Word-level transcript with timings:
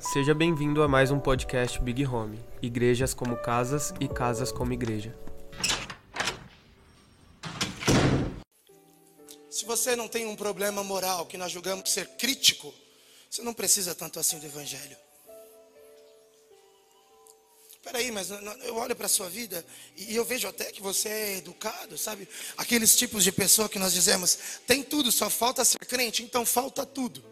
Seja 0.00 0.32
bem-vindo 0.32 0.80
a 0.80 0.86
mais 0.86 1.10
um 1.10 1.18
podcast 1.18 1.80
Big 1.80 2.06
Home 2.06 2.38
Igrejas 2.62 3.12
como 3.12 3.36
Casas 3.36 3.92
e 3.98 4.06
Casas 4.06 4.52
como 4.52 4.72
Igreja. 4.72 5.12
Se 9.50 9.64
você 9.64 9.96
não 9.96 10.06
tem 10.06 10.24
um 10.24 10.36
problema 10.36 10.84
moral 10.84 11.26
que 11.26 11.36
nós 11.36 11.50
julgamos 11.50 11.90
ser 11.90 12.06
crítico, 12.10 12.72
você 13.28 13.42
não 13.42 13.52
precisa 13.52 13.92
tanto 13.92 14.20
assim 14.20 14.38
do 14.38 14.46
Evangelho. 14.46 14.96
Peraí, 17.82 18.12
mas 18.12 18.30
eu 18.30 18.76
olho 18.76 18.94
para 18.94 19.06
a 19.06 19.08
sua 19.08 19.28
vida 19.28 19.66
e 19.96 20.14
eu 20.14 20.24
vejo 20.24 20.46
até 20.46 20.70
que 20.70 20.80
você 20.80 21.08
é 21.08 21.36
educado, 21.38 21.98
sabe? 21.98 22.28
Aqueles 22.56 22.94
tipos 22.94 23.24
de 23.24 23.32
pessoa 23.32 23.68
que 23.68 23.80
nós 23.80 23.92
dizemos, 23.92 24.38
tem 24.64 24.84
tudo, 24.84 25.10
só 25.10 25.28
falta 25.28 25.64
ser 25.64 25.78
crente, 25.78 26.22
então 26.22 26.46
falta 26.46 26.86
tudo. 26.86 27.24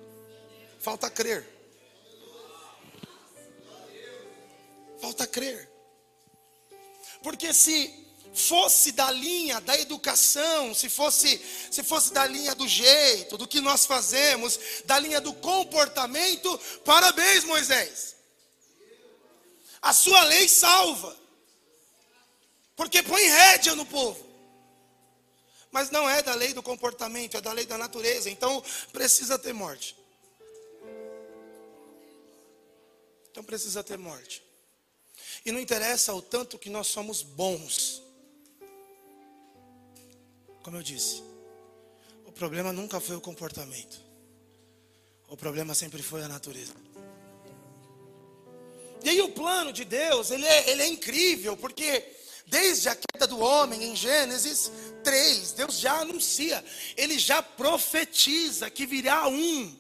Falta 0.80 1.09
crer. 1.09 1.55
Falta 5.06 5.24
crer. 5.24 5.70
Porque 7.23 7.55
se 7.55 8.09
fosse 8.34 8.91
da 8.91 9.09
linha 9.09 9.60
da 9.60 9.79
educação, 9.79 10.74
se 10.74 10.88
fosse, 10.88 11.41
se 11.70 11.84
fosse 11.84 12.12
da 12.12 12.27
linha 12.27 12.56
do 12.56 12.66
jeito, 12.66 13.38
do 13.38 13.46
que 13.46 13.60
nós 13.60 13.87
fazemos, 13.87 14.59
da 14.84 14.98
linha 14.98 15.20
do 15.20 15.32
comportamento, 15.32 16.59
parabéns, 16.84 17.45
Moisés. 17.45 18.16
A 19.80 19.92
sua 19.92 20.24
lei 20.24 20.48
salva. 20.48 21.16
Porque 22.74 23.01
põe 23.01 23.23
rédea 23.29 23.77
no 23.77 23.87
povo. 23.87 24.27
Mas 25.70 25.88
não 25.88 26.10
é 26.10 26.20
da 26.20 26.34
lei 26.34 26.52
do 26.52 26.65
comportamento, 26.65 27.37
é 27.37 27.41
da 27.41 27.52
lei 27.52 27.65
da 27.65 27.79
natureza. 27.79 28.29
Então 28.29 28.60
precisa 28.93 29.38
ter 29.38 29.52
morte. 29.52 29.96
Então 33.30 33.45
precisa 33.45 33.84
ter 33.84 33.96
morte. 33.96 34.45
E 35.46 35.52
não 35.52 35.60
interessa 35.60 36.12
o 36.12 36.20
tanto 36.20 36.59
que 36.59 36.68
nós 36.68 36.88
somos 36.88 37.23
bons. 37.23 38.02
Como 40.60 40.76
eu 40.76 40.82
disse, 40.82 41.23
o 42.24 42.32
problema 42.32 42.73
nunca 42.73 42.98
foi 42.98 43.15
o 43.15 43.21
comportamento. 43.21 44.02
O 45.29 45.37
problema 45.37 45.73
sempre 45.73 46.02
foi 46.02 46.24
a 46.24 46.29
natureza. 46.29 46.74
E 49.04 49.09
aí 49.09 49.21
o 49.21 49.29
plano 49.29 49.73
de 49.73 49.84
Deus, 49.84 50.32
ele 50.32 50.45
é, 50.45 50.68
ele 50.68 50.82
é 50.82 50.88
incrível, 50.88 51.56
porque 51.56 52.04
desde 52.49 52.88
a 52.88 52.96
queda 52.96 53.28
do 53.28 53.38
homem 53.38 53.84
em 53.84 53.95
Gênesis 53.95 54.73
3, 55.04 55.52
Deus 55.52 55.78
já 55.78 56.01
anuncia, 56.01 56.65
ele 56.96 57.21
já 57.21 57.40
profetiza 57.40 58.68
que 58.68 58.84
virá 58.84 59.28
um 59.28 59.78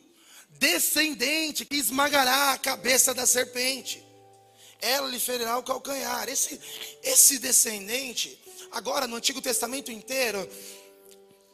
descendente 0.50 1.64
que 1.64 1.74
esmagará 1.74 2.52
a 2.52 2.58
cabeça 2.58 3.12
da 3.12 3.26
serpente. 3.26 4.05
Ela 4.80 5.08
lhe 5.08 5.18
ferirá 5.18 5.56
o 5.58 5.62
calcanhar. 5.62 6.28
Esse, 6.28 6.60
esse 7.02 7.38
descendente, 7.38 8.38
agora 8.70 9.06
no 9.06 9.16
Antigo 9.16 9.40
Testamento 9.40 9.90
inteiro, 9.90 10.48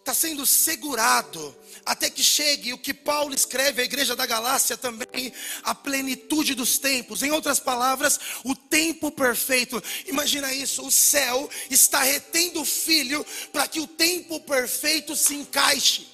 está 0.03 0.12
sendo 0.12 0.45
segurado 0.45 1.56
até 1.87 2.11
que 2.11 2.23
chegue 2.23 2.73
o 2.73 2.78
que 2.78 2.93
Paulo 2.93 3.34
escreve 3.34 3.83
à 3.83 3.84
igreja 3.84 4.17
da 4.17 4.27
Galácia 4.27 4.77
também, 4.77 5.33
a 5.62 5.75
plenitude 5.75 6.55
dos 6.55 6.78
tempos. 6.78 7.23
Em 7.23 7.31
outras 7.31 7.61
palavras, 7.61 8.19
o 8.45 8.55
tempo 8.55 9.11
perfeito. 9.11 9.83
Imagina 10.06 10.53
isso: 10.53 10.84
o 10.84 10.91
céu 10.91 11.48
está 11.70 12.03
retendo 12.03 12.61
o 12.61 12.65
filho 12.65 13.25
para 13.53 13.67
que 13.69 13.81
o 13.81 13.87
tempo 13.87 14.41
perfeito 14.41 15.15
se 15.15 15.34
encaixe. 15.34 16.09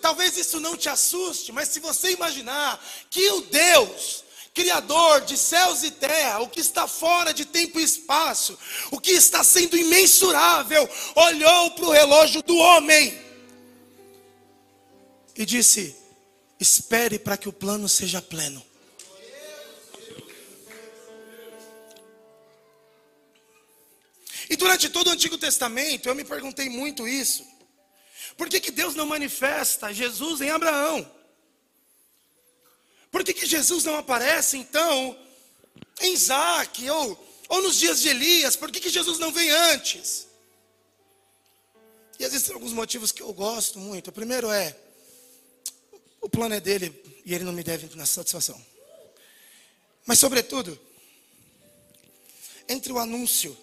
Talvez 0.00 0.36
isso 0.36 0.60
não 0.60 0.76
te 0.76 0.88
assuste, 0.88 1.52
mas 1.52 1.68
se 1.68 1.80
você 1.80 2.12
imaginar 2.12 2.82
que 3.10 3.28
o 3.30 3.40
Deus 3.42 4.24
Criador 4.56 5.20
de 5.20 5.36
céus 5.36 5.82
e 5.82 5.90
terra, 5.90 6.40
o 6.40 6.48
que 6.48 6.60
está 6.60 6.88
fora 6.88 7.34
de 7.34 7.44
tempo 7.44 7.78
e 7.78 7.82
espaço, 7.82 8.58
o 8.90 8.98
que 8.98 9.10
está 9.10 9.44
sendo 9.44 9.76
imensurável, 9.76 10.88
olhou 11.14 11.72
para 11.72 11.84
o 11.84 11.90
relógio 11.90 12.42
do 12.42 12.56
homem 12.56 13.20
e 15.36 15.44
disse: 15.44 15.94
Espere 16.58 17.18
para 17.18 17.36
que 17.36 17.50
o 17.50 17.52
plano 17.52 17.86
seja 17.86 18.22
pleno. 18.22 18.64
E 24.48 24.56
durante 24.56 24.88
todo 24.88 25.08
o 25.08 25.10
Antigo 25.10 25.36
Testamento, 25.36 26.08
eu 26.08 26.14
me 26.14 26.24
perguntei 26.24 26.70
muito 26.70 27.06
isso. 27.06 27.44
Por 28.38 28.48
que, 28.48 28.58
que 28.58 28.70
Deus 28.70 28.94
não 28.94 29.04
manifesta 29.04 29.92
Jesus 29.92 30.40
em 30.40 30.48
Abraão? 30.48 31.14
Por 33.10 33.24
que, 33.24 33.32
que 33.32 33.46
Jesus 33.46 33.84
não 33.84 33.96
aparece 33.96 34.56
então 34.56 35.18
em 36.00 36.12
Isaac 36.12 36.88
ou, 36.90 37.26
ou 37.48 37.62
nos 37.62 37.78
dias 37.78 38.00
de 38.00 38.08
Elias? 38.08 38.56
Por 38.56 38.70
que, 38.70 38.80
que 38.80 38.88
Jesus 38.88 39.18
não 39.18 39.32
vem 39.32 39.50
antes? 39.50 40.26
E 42.18 42.24
existem 42.24 42.54
alguns 42.54 42.72
motivos 42.72 43.12
que 43.12 43.22
eu 43.22 43.32
gosto 43.32 43.78
muito. 43.78 44.08
O 44.08 44.12
primeiro 44.12 44.50
é, 44.50 44.76
o 46.20 46.28
plano 46.28 46.54
é 46.54 46.60
dele 46.60 47.02
e 47.24 47.34
ele 47.34 47.44
não 47.44 47.52
me 47.52 47.62
deve 47.62 47.94
na 47.94 48.06
satisfação. 48.06 48.60
Mas, 50.04 50.18
sobretudo, 50.18 50.78
entre 52.68 52.92
o 52.92 52.98
anúncio 52.98 53.56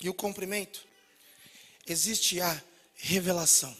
e 0.00 0.08
o 0.08 0.14
cumprimento, 0.14 0.84
existe 1.86 2.40
a 2.40 2.62
revelação. 2.94 3.76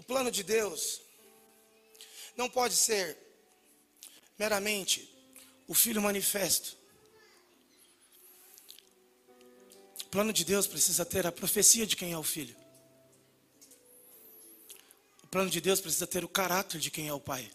O 0.00 0.02
plano 0.02 0.30
de 0.30 0.42
Deus 0.42 1.02
não 2.34 2.48
pode 2.48 2.74
ser 2.74 3.18
meramente 4.38 5.06
o 5.68 5.74
Filho 5.74 6.00
manifesto. 6.00 6.74
O 10.00 10.06
plano 10.06 10.32
de 10.32 10.42
Deus 10.42 10.66
precisa 10.66 11.04
ter 11.04 11.26
a 11.26 11.30
profecia 11.30 11.86
de 11.86 11.96
quem 11.96 12.14
é 12.14 12.18
o 12.18 12.22
Filho. 12.22 12.56
O 15.22 15.26
plano 15.26 15.50
de 15.50 15.60
Deus 15.60 15.82
precisa 15.82 16.06
ter 16.06 16.24
o 16.24 16.28
caráter 16.28 16.80
de 16.80 16.90
quem 16.90 17.06
é 17.06 17.12
o 17.12 17.20
Pai. 17.20 17.52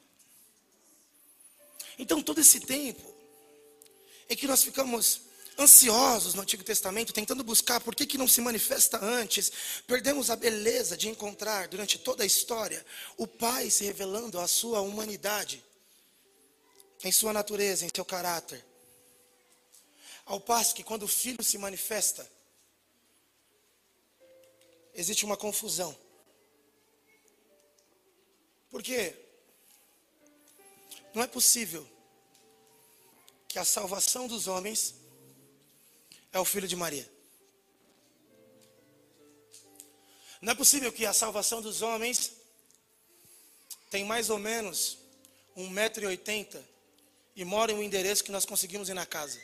Então, 1.97 2.22
todo 2.22 2.41
esse 2.41 2.59
tempo 2.59 3.11
em 4.29 4.38
que 4.38 4.45
nós 4.45 4.63
ficamos 4.63 5.19
ansiosos 5.57 6.33
no 6.33 6.41
Antigo 6.41 6.63
Testamento, 6.63 7.13
tentando 7.13 7.43
buscar 7.43 7.79
por 7.79 7.95
que, 7.95 8.05
que 8.05 8.17
não 8.17 8.27
se 8.27 8.41
manifesta 8.41 9.03
antes, 9.03 9.51
perdemos 9.88 10.29
a 10.29 10.35
beleza 10.35 10.97
de 10.97 11.07
encontrar 11.07 11.67
durante 11.67 11.97
toda 11.97 12.23
a 12.23 12.25
história 12.25 12.85
o 13.17 13.25
Pai 13.25 13.69
se 13.69 13.85
revelando 13.85 14.39
a 14.39 14.47
sua 14.47 14.81
humanidade, 14.81 15.63
em 17.03 17.11
sua 17.11 17.31
natureza, 17.31 17.85
em 17.85 17.89
seu 17.93 18.03
caráter. 18.03 18.63
Ao 20.25 20.39
passo 20.39 20.75
que 20.75 20.83
quando 20.83 21.03
o 21.03 21.07
Filho 21.07 21.43
se 21.43 21.57
manifesta, 21.57 22.29
existe 24.93 25.23
uma 25.23 25.37
confusão. 25.37 25.95
Por 28.69 28.83
quê? 28.83 29.16
Não 31.13 31.23
é 31.23 31.27
possível 31.27 31.87
que 33.47 33.57
a 33.57 33.63
salvação 33.63 34.27
dos 34.27 34.47
homens 34.47 34.95
é 36.35 36.40
o 36.40 36.44
filho 36.44 36.68
de 36.68 36.75
Maria. 36.75 37.09
Não 40.41 40.51
é 40.51 40.56
possível 40.56 40.91
que 40.91 41.06
a 41.06 41.13
salvação 41.13 41.62
dos 41.62 41.81
homens 41.81 42.34
tem 43.90 44.03
mais 44.03 44.29
ou 44.29 44.38
menos 44.38 44.97
um 45.56 45.69
metro 45.69 46.03
e 46.03 46.07
oitenta 46.07 46.62
e 47.38 47.46
mora 47.46 47.72
em 47.72 47.75
um 47.75 47.81
endereço 47.81 48.22
que 48.22 48.34
nós 48.34 48.44
conseguimos 48.46 48.90
ir 48.90 48.94
na 48.94 49.06
casa. 49.06 49.41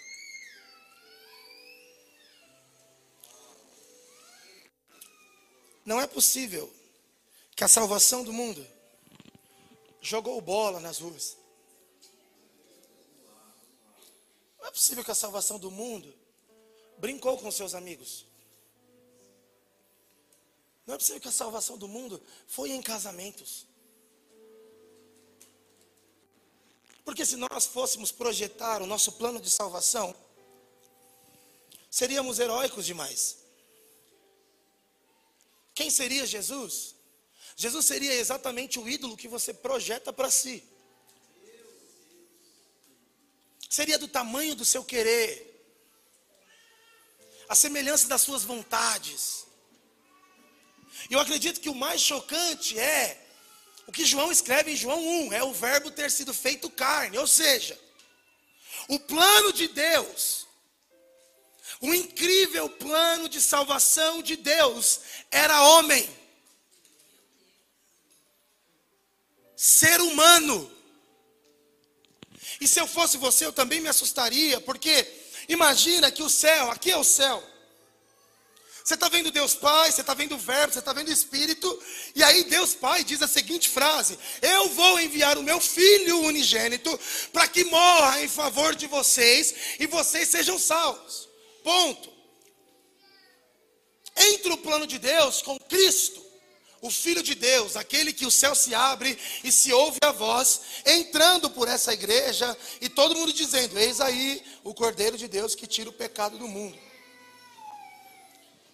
Não 5.85 6.02
é 6.02 6.08
possível 6.08 6.72
que 7.56 7.63
a 7.63 7.69
salvação 7.69 8.22
do 8.22 8.34
mundo 8.34 8.68
jogou 10.02 10.41
bola 10.41 10.82
nas 10.82 10.99
ruas. 10.99 11.37
Não 14.59 14.67
é 14.67 14.72
possível 14.72 15.05
que 15.05 15.11
a 15.11 15.16
salvação 15.16 15.58
do 15.58 15.72
mundo 15.72 16.21
brincou 17.01 17.35
com 17.39 17.49
seus 17.51 17.73
amigos. 17.73 18.25
Não 20.85 20.93
é 20.93 20.97
possível 20.97 21.19
que 21.19 21.27
a 21.27 21.31
salvação 21.31 21.75
do 21.75 21.87
mundo 21.87 22.21
foi 22.47 22.69
em 22.71 22.81
casamentos. 22.81 23.65
Porque 27.03 27.25
se 27.25 27.35
nós 27.35 27.65
fôssemos 27.65 28.11
projetar 28.11 28.83
o 28.83 28.85
nosso 28.85 29.13
plano 29.13 29.41
de 29.41 29.49
salvação, 29.49 30.15
seríamos 31.89 32.37
heróicos 32.37 32.85
demais. 32.85 33.39
Quem 35.73 35.89
seria 35.89 36.25
Jesus? 36.27 36.93
Jesus 37.55 37.85
seria 37.85 38.13
exatamente 38.13 38.79
o 38.79 38.87
ídolo 38.87 39.17
que 39.17 39.27
você 39.27 39.51
projeta 39.53 40.13
para 40.13 40.29
si. 40.29 40.63
Seria 43.67 43.97
do 43.97 44.07
tamanho 44.07 44.53
do 44.53 44.65
seu 44.65 44.83
querer 44.83 45.50
a 47.51 47.55
semelhança 47.55 48.07
das 48.07 48.21
suas 48.21 48.43
vontades. 48.43 49.45
Eu 51.09 51.19
acredito 51.19 51.59
que 51.59 51.67
o 51.67 51.75
mais 51.75 51.99
chocante 51.99 52.79
é 52.79 53.17
O 53.85 53.91
que 53.91 54.05
João 54.05 54.31
escreve 54.31 54.71
em 54.71 54.75
João 54.75 55.01
1 55.27 55.33
é 55.33 55.43
o 55.43 55.51
verbo 55.51 55.91
ter 55.91 56.09
sido 56.09 56.33
feito 56.33 56.69
carne, 56.69 57.17
ou 57.17 57.27
seja, 57.27 57.77
o 58.87 58.97
plano 58.97 59.51
de 59.51 59.67
Deus, 59.67 60.47
o 61.81 61.93
incrível 61.93 62.69
plano 62.69 63.27
de 63.27 63.41
salvação 63.41 64.21
de 64.21 64.37
Deus 64.37 65.01
era 65.29 65.61
homem, 65.61 66.09
ser 69.57 69.99
humano. 69.99 70.71
E 72.61 72.67
se 72.67 72.79
eu 72.79 72.87
fosse 72.87 73.17
você, 73.17 73.45
eu 73.45 73.51
também 73.51 73.81
me 73.81 73.89
assustaria, 73.89 74.61
porque 74.61 75.21
imagina 75.53 76.11
que 76.11 76.23
o 76.23 76.29
céu, 76.29 76.71
aqui 76.71 76.91
é 76.91 76.97
o 76.97 77.03
céu, 77.03 77.43
você 78.83 78.95
está 78.95 79.07
vendo 79.09 79.31
Deus 79.31 79.53
Pai, 79.53 79.91
você 79.91 80.01
está 80.01 80.13
vendo 80.13 80.35
o 80.35 80.37
Verbo, 80.37 80.73
você 80.73 80.79
está 80.79 80.91
vendo 80.91 81.09
o 81.09 81.13
Espírito, 81.13 81.81
e 82.15 82.23
aí 82.23 82.43
Deus 82.45 82.73
Pai 82.73 83.03
diz 83.03 83.21
a 83.21 83.27
seguinte 83.27 83.69
frase: 83.69 84.17
Eu 84.41 84.69
vou 84.69 84.99
enviar 84.99 85.37
o 85.37 85.43
meu 85.43 85.59
Filho 85.59 86.21
unigênito 86.21 86.99
para 87.31 87.47
que 87.47 87.63
morra 87.65 88.21
em 88.21 88.27
favor 88.27 88.75
de 88.75 88.87
vocês 88.87 89.53
e 89.79 89.85
vocês 89.85 90.27
sejam 90.29 90.57
salvos. 90.57 91.29
Ponto. 91.63 92.11
Entra 94.17 94.53
o 94.53 94.57
plano 94.57 94.85
de 94.85 94.99
Deus 94.99 95.41
com 95.41 95.57
Cristo, 95.59 96.21
o 96.81 96.89
Filho 96.89 97.22
de 97.22 97.35
Deus, 97.35 97.75
aquele 97.75 98.11
que 98.11 98.25
o 98.25 98.31
céu 98.31 98.55
se 98.55 98.73
abre 98.73 99.17
e 99.43 99.51
se 99.51 99.72
ouve 99.72 99.99
a 100.03 100.11
voz, 100.11 100.61
entrando 100.85 101.49
por 101.49 101.67
essa 101.67 101.93
igreja 101.93 102.57
e 102.81 102.89
todo 102.89 103.16
mundo 103.16 103.31
dizendo: 103.31 103.78
Eis 103.78 104.01
aí 104.01 104.43
o 104.63 104.73
Cordeiro 104.73 105.17
de 105.17 105.28
Deus 105.28 105.53
que 105.53 105.67
tira 105.67 105.89
o 105.89 105.93
pecado 105.93 106.39
do 106.39 106.47
mundo. 106.47 106.78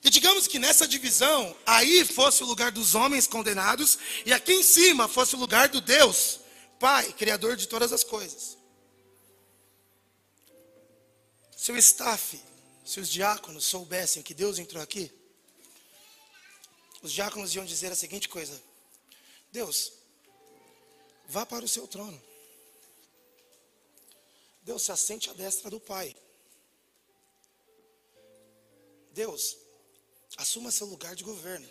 E 0.04 0.10
digamos 0.10 0.48
que 0.48 0.58
nessa 0.58 0.88
divisão, 0.88 1.54
aí 1.66 2.06
fosse 2.06 2.42
o 2.42 2.46
lugar 2.46 2.72
dos 2.72 2.96
homens 2.96 3.28
condenados, 3.28 4.00
e 4.26 4.32
aqui 4.32 4.54
em 4.54 4.64
cima 4.64 5.08
fosse 5.10 5.36
o 5.36 5.40
lugar 5.40 5.68
do 5.68 5.82
Deus, 5.82 6.40
Pai, 6.80 7.12
Criador 7.12 7.58
de 7.58 7.68
todas 7.68 7.92
as 7.92 8.06
coisas. 8.06 8.58
Se 11.58 11.74
o 11.74 11.78
staff, 11.78 12.40
se 12.86 13.02
os 13.02 13.10
diáconos 13.10 13.66
soubessem 13.66 14.24
que 14.24 14.34
Deus 14.34 14.60
entrou 14.60 14.82
aqui, 14.82 15.12
os 17.02 17.12
diáconos 17.12 17.54
iam 17.56 17.66
dizer 17.66 17.92
a 17.92 17.96
seguinte 17.96 18.28
coisa: 18.28 18.62
Deus, 19.52 19.94
vá 21.28 21.46
para 21.46 21.66
o 21.66 21.68
seu 21.68 21.88
trono. 21.88 22.22
Deus 24.64 24.84
se 24.84 24.92
assente 24.92 25.30
à 25.30 25.34
destra 25.34 25.70
do 25.70 25.80
Pai. 25.80 26.16
Deus, 29.14 29.58
assuma 30.38 30.72
seu 30.72 30.86
lugar 30.88 31.16
de 31.16 31.24
governo. 31.24 31.68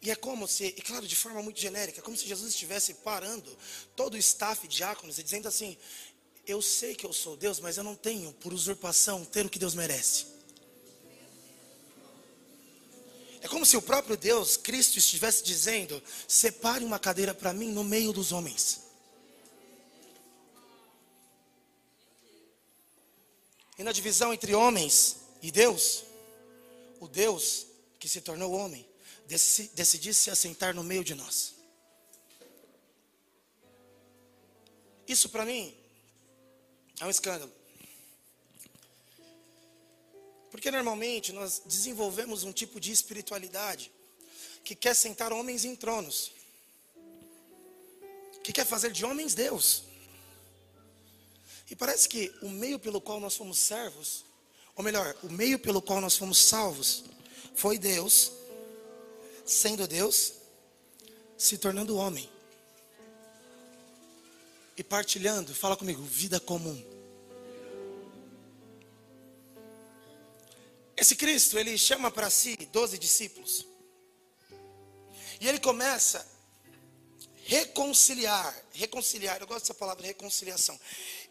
E 0.00 0.10
é 0.10 0.14
como 0.14 0.46
se, 0.46 0.66
e 0.66 0.82
claro, 0.82 1.06
de 1.06 1.16
forma 1.16 1.42
muito 1.42 1.60
genérica, 1.60 2.02
como 2.02 2.16
se 2.16 2.26
Jesus 2.26 2.50
estivesse 2.50 2.94
parando 2.94 3.56
todo 3.94 4.14
o 4.14 4.18
staff 4.18 4.66
de 4.68 4.76
diáconos 4.76 5.18
e 5.18 5.22
dizendo 5.22 5.48
assim: 5.48 5.76
Eu 6.46 6.62
sei 6.62 6.94
que 6.94 7.04
eu 7.04 7.12
sou 7.12 7.36
Deus, 7.36 7.60
mas 7.60 7.76
eu 7.76 7.84
não 7.84 7.96
tenho, 7.96 8.32
por 8.34 8.52
usurpação, 8.52 9.24
ter 9.24 9.46
o 9.46 9.50
que 9.50 9.58
Deus 9.58 9.74
merece. 9.74 10.35
É 13.46 13.48
como 13.48 13.64
se 13.64 13.76
o 13.76 13.82
próprio 13.82 14.16
Deus, 14.16 14.56
Cristo, 14.56 14.98
estivesse 14.98 15.44
dizendo: 15.44 16.02
Separe 16.26 16.84
uma 16.84 16.98
cadeira 16.98 17.32
para 17.32 17.52
mim 17.52 17.70
no 17.70 17.84
meio 17.84 18.12
dos 18.12 18.32
homens. 18.32 18.80
E 23.78 23.84
na 23.84 23.92
divisão 23.92 24.34
entre 24.34 24.52
homens 24.52 25.18
e 25.40 25.52
Deus, 25.52 26.02
o 26.98 27.06
Deus 27.06 27.68
que 28.00 28.08
se 28.08 28.20
tornou 28.20 28.52
homem 28.52 28.84
decidisse 29.74 30.22
se 30.22 30.30
assentar 30.30 30.74
no 30.74 30.82
meio 30.82 31.04
de 31.04 31.14
nós. 31.14 31.54
Isso 35.06 35.28
para 35.28 35.44
mim 35.44 35.72
é 36.98 37.06
um 37.06 37.10
escândalo. 37.10 37.52
Porque 40.56 40.70
normalmente 40.70 41.34
nós 41.34 41.60
desenvolvemos 41.66 42.42
um 42.42 42.50
tipo 42.50 42.80
de 42.80 42.90
espiritualidade 42.90 43.92
que 44.64 44.74
quer 44.74 44.96
sentar 44.96 45.30
homens 45.30 45.66
em 45.66 45.76
tronos, 45.76 46.32
que 48.42 48.54
quer 48.54 48.64
fazer 48.64 48.90
de 48.90 49.04
homens 49.04 49.34
Deus. 49.34 49.82
E 51.70 51.76
parece 51.76 52.08
que 52.08 52.32
o 52.40 52.48
meio 52.48 52.78
pelo 52.78 53.02
qual 53.02 53.20
nós 53.20 53.36
fomos 53.36 53.58
servos 53.58 54.24
ou 54.74 54.82
melhor, 54.82 55.14
o 55.22 55.28
meio 55.30 55.58
pelo 55.58 55.82
qual 55.82 56.00
nós 56.00 56.16
fomos 56.16 56.38
salvos 56.38 57.04
foi 57.54 57.76
Deus, 57.76 58.32
sendo 59.44 59.86
Deus, 59.86 60.32
se 61.36 61.58
tornando 61.58 61.98
homem. 61.98 62.30
E 64.74 64.82
partilhando, 64.82 65.54
fala 65.54 65.76
comigo, 65.76 66.02
vida 66.02 66.40
comum. 66.40 66.95
Esse 71.06 71.14
Cristo, 71.14 71.56
ele 71.56 71.78
chama 71.78 72.10
para 72.10 72.28
si 72.28 72.56
doze 72.72 72.98
discípulos. 72.98 73.64
E 75.40 75.46
ele 75.46 75.60
começa 75.60 76.26
reconciliar, 77.44 78.52
reconciliar, 78.72 79.40
eu 79.40 79.46
gosto 79.46 79.60
dessa 79.60 79.74
palavra 79.74 80.04
reconciliação. 80.04 80.76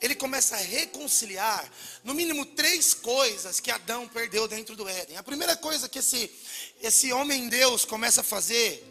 Ele 0.02 0.16
começa 0.16 0.56
a 0.56 0.60
reconciliar, 0.60 1.70
no 2.06 2.14
mínimo, 2.14 2.46
três 2.46 2.94
coisas 2.94 3.60
que 3.60 3.70
Adão 3.70 4.08
perdeu 4.08 4.48
dentro 4.48 4.78
do 4.78 4.88
Éden. 4.88 5.18
A 5.18 5.24
primeira 5.24 5.58
coisa 5.58 5.90
que 5.90 6.00
esse, 6.00 6.34
esse 6.82 7.12
homem 7.12 7.50
Deus 7.50 7.84
começa 7.84 8.22
a 8.22 8.24
fazer 8.24 8.82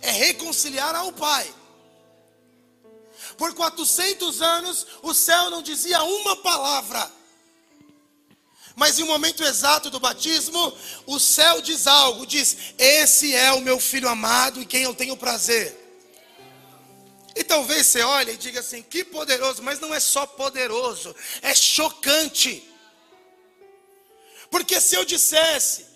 é 0.00 0.12
reconciliar 0.12 0.94
ao 0.94 1.12
Pai. 1.12 1.54
Por 3.36 3.54
400 3.54 4.40
anos, 4.40 4.86
o 5.02 5.12
céu 5.12 5.50
não 5.50 5.60
dizia 5.60 6.02
uma 6.02 6.36
palavra. 6.38 7.15
Mas 8.76 8.98
em 8.98 9.02
um 9.04 9.06
momento 9.06 9.42
exato 9.42 9.88
do 9.88 9.98
batismo, 9.98 10.76
o 11.06 11.18
céu 11.18 11.62
diz 11.62 11.86
algo, 11.86 12.26
diz: 12.26 12.74
Esse 12.76 13.34
é 13.34 13.50
o 13.52 13.62
meu 13.62 13.80
filho 13.80 14.06
amado 14.06 14.60
e 14.60 14.66
quem 14.66 14.82
eu 14.82 14.94
tenho 14.94 15.16
prazer. 15.16 15.74
E 17.34 17.42
talvez 17.42 17.86
você 17.86 18.02
olhe 18.02 18.32
e 18.32 18.36
diga 18.36 18.60
assim: 18.60 18.82
que 18.82 19.02
poderoso, 19.02 19.62
mas 19.62 19.80
não 19.80 19.94
é 19.94 19.98
só 19.98 20.26
poderoso, 20.26 21.16
é 21.40 21.54
chocante. 21.54 22.62
Porque 24.50 24.78
se 24.78 24.94
eu 24.94 25.06
dissesse 25.06 25.86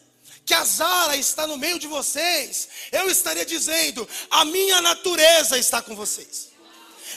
que 0.44 0.54
a 0.54 0.64
Zara 0.64 1.16
está 1.16 1.46
no 1.46 1.56
meio 1.56 1.78
de 1.78 1.86
vocês, 1.86 2.68
eu 2.92 3.10
estaria 3.10 3.44
dizendo: 3.44 4.08
a 4.30 4.44
minha 4.44 4.80
natureza 4.80 5.58
está 5.58 5.82
com 5.82 5.94
vocês, 5.94 6.49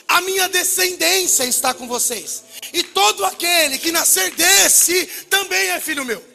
a 0.07 0.21
minha 0.21 0.47
descendência 0.49 1.43
está 1.43 1.73
com 1.73 1.87
vocês, 1.87 2.43
e 2.71 2.83
todo 2.83 3.25
aquele 3.25 3.77
que 3.77 3.91
nascer 3.91 4.31
desse 4.31 5.05
também 5.29 5.69
é 5.69 5.79
filho 5.79 6.05
meu. 6.05 6.33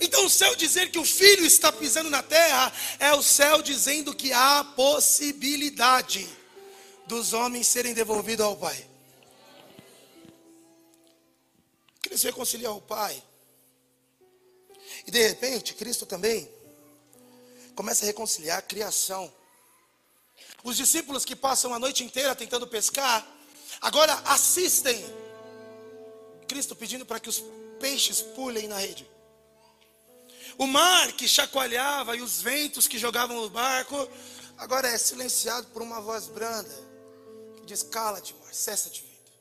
Então, 0.00 0.26
o 0.26 0.30
céu 0.30 0.56
dizer 0.56 0.90
que 0.90 0.98
o 0.98 1.04
filho 1.04 1.46
está 1.46 1.70
pisando 1.70 2.10
na 2.10 2.24
terra 2.24 2.72
é 2.98 3.12
o 3.14 3.22
céu 3.22 3.62
dizendo 3.62 4.12
que 4.12 4.32
há 4.32 4.64
possibilidade 4.74 6.28
dos 7.06 7.32
homens 7.32 7.68
serem 7.68 7.94
devolvidos 7.94 8.44
ao 8.44 8.56
Pai. 8.56 8.84
Cristo 12.00 12.24
reconciliar 12.26 12.74
o 12.76 12.80
Pai. 12.80 13.22
E 15.06 15.10
de 15.10 15.28
repente, 15.28 15.74
Cristo 15.74 16.04
também 16.04 16.48
começa 17.74 18.04
a 18.04 18.06
reconciliar 18.06 18.58
a 18.58 18.62
criação. 18.62 19.32
Os 20.62 20.76
discípulos 20.76 21.24
que 21.24 21.34
passam 21.34 21.74
a 21.74 21.78
noite 21.78 22.04
inteira 22.04 22.34
tentando 22.34 22.66
pescar, 22.66 23.26
agora 23.80 24.14
assistem 24.26 25.04
Cristo 26.46 26.76
pedindo 26.76 27.04
para 27.06 27.18
que 27.18 27.28
os 27.28 27.42
peixes 27.80 28.20
pulem 28.20 28.68
na 28.68 28.78
rede. 28.78 29.08
O 30.58 30.66
mar 30.66 31.12
que 31.12 31.26
chacoalhava 31.26 32.16
e 32.16 32.20
os 32.20 32.42
ventos 32.42 32.86
que 32.86 32.98
jogavam 32.98 33.38
o 33.38 33.50
barco, 33.50 34.08
agora 34.58 34.88
é 34.88 34.98
silenciado 34.98 35.66
por 35.68 35.82
uma 35.82 36.00
voz 36.00 36.28
branda 36.28 36.74
que 37.56 37.66
diz: 37.66 37.82
Cala-te, 37.82 38.34
mar, 38.34 38.52
cessa 38.52 38.90
de 38.90 39.00
vento. 39.00 39.32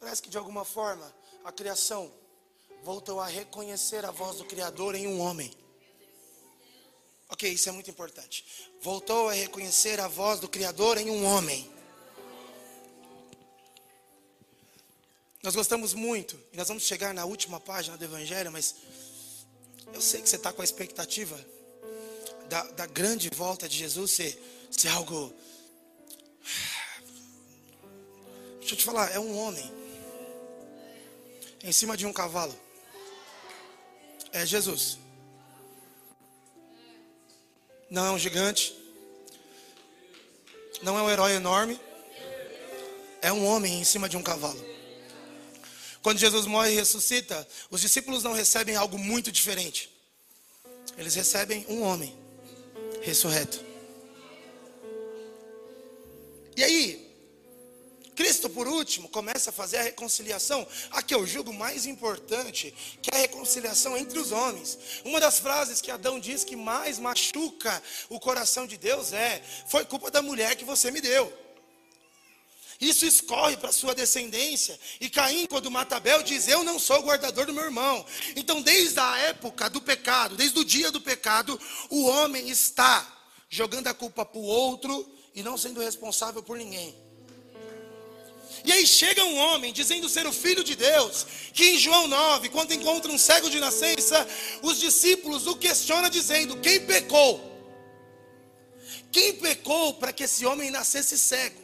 Parece 0.00 0.22
que 0.22 0.30
de 0.30 0.38
alguma 0.38 0.64
forma 0.64 1.12
a 1.44 1.52
criação 1.52 2.12
voltou 2.82 3.20
a 3.20 3.26
reconhecer 3.26 4.04
a 4.04 4.10
voz 4.10 4.36
do 4.36 4.44
Criador 4.44 4.94
em 4.94 5.06
um 5.06 5.20
homem. 5.20 5.52
Ok, 7.32 7.50
isso 7.50 7.66
é 7.70 7.72
muito 7.72 7.90
importante. 7.90 8.44
Voltou 8.82 9.30
a 9.30 9.32
reconhecer 9.32 9.98
a 9.98 10.06
voz 10.06 10.38
do 10.38 10.46
Criador 10.46 10.98
em 10.98 11.10
um 11.10 11.24
homem. 11.24 11.66
Nós 15.42 15.54
gostamos 15.54 15.94
muito, 15.94 16.38
e 16.52 16.58
nós 16.58 16.68
vamos 16.68 16.82
chegar 16.82 17.14
na 17.14 17.24
última 17.24 17.58
página 17.58 17.96
do 17.96 18.04
Evangelho, 18.04 18.52
mas 18.52 18.74
eu 19.94 20.00
sei 20.02 20.20
que 20.20 20.28
você 20.28 20.36
está 20.36 20.52
com 20.52 20.60
a 20.60 20.64
expectativa 20.64 21.42
da, 22.50 22.64
da, 22.72 22.86
grande 22.86 23.30
volta 23.34 23.66
de 23.66 23.78
Jesus 23.78 24.10
ser, 24.10 24.68
ser 24.70 24.88
algo. 24.88 25.34
Deixa 28.60 28.74
eu 28.74 28.78
te 28.78 28.84
falar, 28.84 29.10
é 29.10 29.18
um 29.18 29.38
homem 29.38 29.72
em 31.64 31.72
cima 31.72 31.96
de 31.96 32.04
um 32.04 32.12
cavalo. 32.12 32.54
É 34.32 34.44
Jesus. 34.44 35.01
Não 37.92 38.06
é 38.06 38.10
um 38.10 38.18
gigante. 38.18 38.74
Não 40.80 40.98
é 40.98 41.02
um 41.02 41.10
herói 41.10 41.32
enorme. 41.32 41.78
É 43.20 43.30
um 43.30 43.44
homem 43.44 43.82
em 43.82 43.84
cima 43.84 44.08
de 44.08 44.16
um 44.16 44.22
cavalo. 44.22 44.64
Quando 46.02 46.16
Jesus 46.16 46.46
morre 46.46 46.72
e 46.72 46.74
ressuscita, 46.74 47.46
os 47.70 47.82
discípulos 47.82 48.22
não 48.22 48.32
recebem 48.32 48.76
algo 48.76 48.96
muito 48.96 49.30
diferente. 49.30 49.90
Eles 50.96 51.14
recebem 51.14 51.66
um 51.68 51.82
homem 51.82 52.16
ressurreto. 53.02 53.62
E 56.56 56.64
aí, 56.64 57.11
Cristo, 58.14 58.48
por 58.50 58.68
último, 58.68 59.08
começa 59.08 59.50
a 59.50 59.52
fazer 59.52 59.78
a 59.78 59.82
reconciliação, 59.82 60.66
a 60.90 61.02
que 61.02 61.14
eu 61.14 61.26
julgo 61.26 61.52
mais 61.52 61.86
importante, 61.86 62.74
que 63.00 63.10
é 63.10 63.16
a 63.16 63.20
reconciliação 63.20 63.96
entre 63.96 64.18
os 64.18 64.32
homens. 64.32 64.78
Uma 65.04 65.18
das 65.18 65.38
frases 65.38 65.80
que 65.80 65.90
Adão 65.90 66.20
diz 66.20 66.44
que 66.44 66.54
mais 66.54 66.98
machuca 66.98 67.82
o 68.08 68.20
coração 68.20 68.66
de 68.66 68.76
Deus 68.76 69.12
é: 69.12 69.42
Foi 69.66 69.84
culpa 69.84 70.10
da 70.10 70.20
mulher 70.20 70.56
que 70.56 70.64
você 70.64 70.90
me 70.90 71.00
deu. 71.00 71.32
Isso 72.82 73.06
escorre 73.06 73.56
para 73.56 73.70
sua 73.70 73.94
descendência. 73.94 74.78
E 75.00 75.08
Caim, 75.08 75.46
quando 75.46 75.70
mata 75.70 75.96
Abel, 75.96 76.22
diz: 76.22 76.48
Eu 76.48 76.64
não 76.64 76.80
sou 76.80 76.98
o 76.98 77.04
guardador 77.04 77.46
do 77.46 77.52
meu 77.52 77.64
irmão. 77.64 78.04
Então, 78.34 78.60
desde 78.60 78.98
a 78.98 79.18
época 79.18 79.70
do 79.70 79.80
pecado, 79.80 80.36
desde 80.36 80.58
o 80.58 80.64
dia 80.64 80.90
do 80.90 81.00
pecado, 81.00 81.58
o 81.88 82.06
homem 82.06 82.50
está 82.50 83.06
jogando 83.48 83.86
a 83.86 83.94
culpa 83.94 84.24
para 84.24 84.38
o 84.38 84.42
outro 84.42 85.08
e 85.32 85.42
não 85.42 85.56
sendo 85.56 85.80
responsável 85.80 86.42
por 86.42 86.58
ninguém. 86.58 87.11
E 88.64 88.72
aí 88.72 88.86
chega 88.86 89.24
um 89.24 89.36
homem 89.36 89.72
dizendo 89.72 90.08
ser 90.08 90.26
o 90.26 90.32
filho 90.32 90.62
de 90.62 90.76
Deus, 90.76 91.26
que 91.52 91.64
em 91.64 91.78
João 91.78 92.06
9, 92.06 92.48
quando 92.48 92.72
encontra 92.72 93.10
um 93.10 93.18
cego 93.18 93.50
de 93.50 93.58
nascença, 93.58 94.26
os 94.62 94.78
discípulos 94.78 95.46
o 95.46 95.56
questionam 95.56 96.08
dizendo: 96.08 96.60
Quem 96.60 96.86
pecou? 96.86 97.52
Quem 99.10 99.34
pecou 99.34 99.94
para 99.94 100.12
que 100.12 100.24
esse 100.24 100.46
homem 100.46 100.70
nascesse 100.70 101.18
cego? 101.18 101.60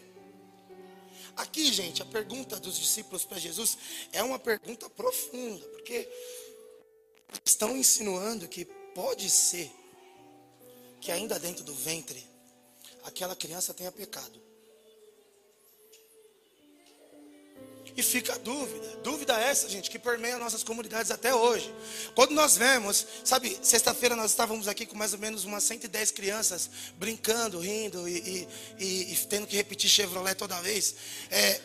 Aqui, 1.37 1.73
gente, 1.73 2.03
a 2.03 2.05
pergunta 2.05 2.59
dos 2.59 2.77
discípulos 2.77 3.25
para 3.25 3.39
Jesus 3.39 3.79
é 4.13 4.23
uma 4.23 4.41
pergunta 4.41 4.91
profunda, 4.91 5.65
porque 5.69 6.09
estão 7.45 7.77
insinuando 7.77 8.49
que 8.49 8.65
pode 8.93 9.31
ser 9.31 9.71
que 11.01 11.13
ainda 11.13 11.39
dentro 11.39 11.63
do 11.63 11.73
ventre 11.73 12.27
aquela 13.05 13.37
criança 13.37 13.73
tenha 13.73 13.93
pecado. 13.93 14.48
E 17.99 18.03
fica 18.05 18.35
a 18.35 18.39
dúvida, 18.39 18.97
dúvida 19.03 19.41
essa, 19.41 19.69
gente, 19.69 19.91
que 19.91 19.99
permeia 19.99 20.39
nossas 20.39 20.63
comunidades 20.63 21.11
até 21.11 21.35
hoje. 21.35 21.75
Quando 22.15 22.31
nós 22.31 22.57
vemos, 22.57 23.05
sabe, 23.25 23.59
sexta-feira 23.61 24.15
nós 24.15 24.31
estávamos 24.31 24.69
aqui 24.69 24.87
com 24.87 24.97
mais 24.97 25.15
ou 25.15 25.19
menos 25.19 25.45
umas 25.45 25.65
110 25.65 26.13
crianças 26.13 26.71
brincando, 26.97 27.59
rindo 27.59 28.09
e, 28.09 28.47
e, 28.79 28.85
e, 28.85 29.13
e 29.15 29.17
tendo 29.27 29.49
que 29.49 29.57
repetir 29.57 29.91
Chevrolet 29.91 30.37
toda 30.37 30.63
vez. 30.63 30.95
É... 31.29 31.61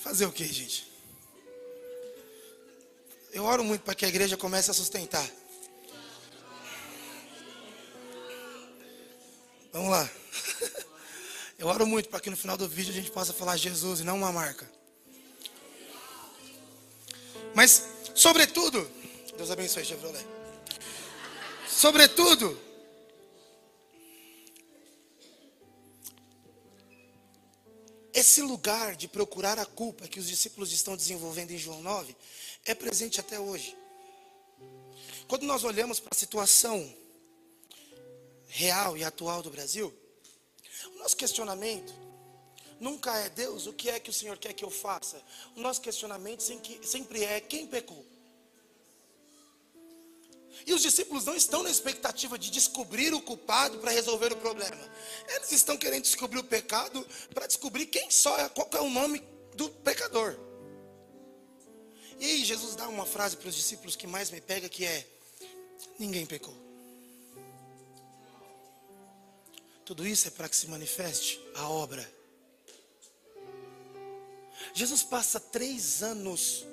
Fazer 0.00 0.26
o 0.26 0.30
que, 0.30 0.44
gente? 0.46 0.86
Eu 3.32 3.42
oro 3.42 3.64
muito 3.64 3.82
para 3.82 3.96
que 3.96 4.04
a 4.04 4.08
igreja 4.08 4.36
comece 4.36 4.70
a 4.70 4.74
sustentar. 4.74 5.28
Vamos 9.72 9.90
lá. 9.90 10.21
Eu 11.62 11.68
oro 11.68 11.86
muito 11.86 12.08
para 12.08 12.18
que 12.18 12.28
no 12.28 12.36
final 12.36 12.56
do 12.56 12.66
vídeo 12.68 12.90
a 12.90 12.92
gente 12.92 13.12
possa 13.12 13.32
falar 13.32 13.56
Jesus 13.56 14.00
e 14.00 14.02
não 14.02 14.16
uma 14.16 14.32
marca. 14.32 14.68
Mas, 17.54 17.84
sobretudo, 18.16 18.84
Deus 19.36 19.48
abençoe, 19.48 19.84
Chevrolet. 19.84 20.26
Sobretudo, 21.68 22.60
esse 28.12 28.42
lugar 28.42 28.96
de 28.96 29.06
procurar 29.06 29.56
a 29.56 29.64
culpa 29.64 30.08
que 30.08 30.18
os 30.18 30.26
discípulos 30.26 30.72
estão 30.72 30.96
desenvolvendo 30.96 31.52
em 31.52 31.58
João 31.58 31.80
9 31.80 32.16
é 32.64 32.74
presente 32.74 33.20
até 33.20 33.38
hoje. 33.38 33.78
Quando 35.28 35.44
nós 35.44 35.62
olhamos 35.62 36.00
para 36.00 36.10
a 36.12 36.18
situação 36.18 36.92
real 38.48 38.96
e 38.96 39.04
atual 39.04 39.44
do 39.44 39.50
Brasil, 39.52 40.01
o 40.94 40.98
nosso 40.98 41.16
questionamento 41.16 41.92
nunca 42.80 43.16
é 43.16 43.28
Deus, 43.28 43.66
o 43.66 43.72
que 43.72 43.88
é 43.88 44.00
que 44.00 44.10
o 44.10 44.12
Senhor 44.12 44.36
quer 44.38 44.52
que 44.52 44.64
eu 44.64 44.70
faça? 44.70 45.22
O 45.56 45.60
nosso 45.60 45.80
questionamento 45.80 46.42
sempre 46.82 47.22
é 47.24 47.40
quem 47.40 47.66
pecou. 47.66 48.04
E 50.66 50.74
os 50.74 50.82
discípulos 50.82 51.24
não 51.24 51.34
estão 51.34 51.62
na 51.62 51.70
expectativa 51.70 52.38
de 52.38 52.50
descobrir 52.50 53.14
o 53.14 53.20
culpado 53.20 53.78
para 53.78 53.90
resolver 53.90 54.32
o 54.32 54.36
problema. 54.36 54.92
Eles 55.28 55.52
estão 55.52 55.76
querendo 55.76 56.02
descobrir 56.02 56.38
o 56.38 56.44
pecado 56.44 57.06
para 57.32 57.46
descobrir 57.46 57.86
quem 57.86 58.10
só 58.10 58.36
é, 58.38 58.48
qual 58.48 58.68
é 58.72 58.80
o 58.80 58.90
nome 58.90 59.22
do 59.54 59.68
pecador. 59.68 60.36
E 62.18 62.24
aí 62.24 62.44
Jesus 62.44 62.76
dá 62.76 62.88
uma 62.88 63.06
frase 63.06 63.36
para 63.36 63.48
os 63.48 63.54
discípulos 63.54 63.96
que 63.96 64.06
mais 64.06 64.30
me 64.30 64.40
pega 64.40 64.68
que 64.68 64.84
é: 64.84 65.06
ninguém 65.98 66.26
pecou. 66.26 66.54
Tudo 69.84 70.06
isso 70.06 70.28
é 70.28 70.30
para 70.30 70.48
que 70.48 70.56
se 70.56 70.68
manifeste 70.68 71.40
a 71.54 71.68
obra. 71.68 72.08
Jesus 74.74 75.02
passa 75.02 75.40
três 75.40 76.02
anos 76.02 76.64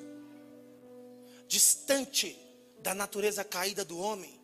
distante 1.48 2.38
da 2.80 2.94
natureza 2.94 3.44
caída 3.44 3.84
do 3.84 3.98
homem, 3.98 4.40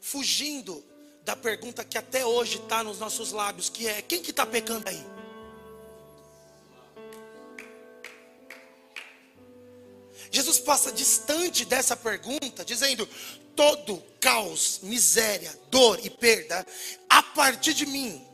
fugindo 0.00 0.84
da 1.24 1.36
pergunta 1.36 1.84
que 1.84 1.96
até 1.96 2.26
hoje 2.26 2.58
está 2.58 2.82
nos 2.82 2.98
nossos 2.98 3.30
lábios, 3.30 3.68
que 3.68 3.86
é 3.86 4.02
quem 4.02 4.20
que 4.20 4.30
está 4.30 4.44
pecando 4.44 4.88
aí? 4.88 5.21
Jesus 10.32 10.58
passa 10.58 10.90
distante 10.90 11.66
dessa 11.66 11.94
pergunta, 11.94 12.64
dizendo: 12.64 13.06
todo 13.54 14.02
caos, 14.18 14.80
miséria, 14.82 15.56
dor 15.70 16.00
e 16.02 16.08
perda, 16.08 16.66
a 17.08 17.22
partir 17.22 17.74
de 17.74 17.84
mim, 17.84 18.26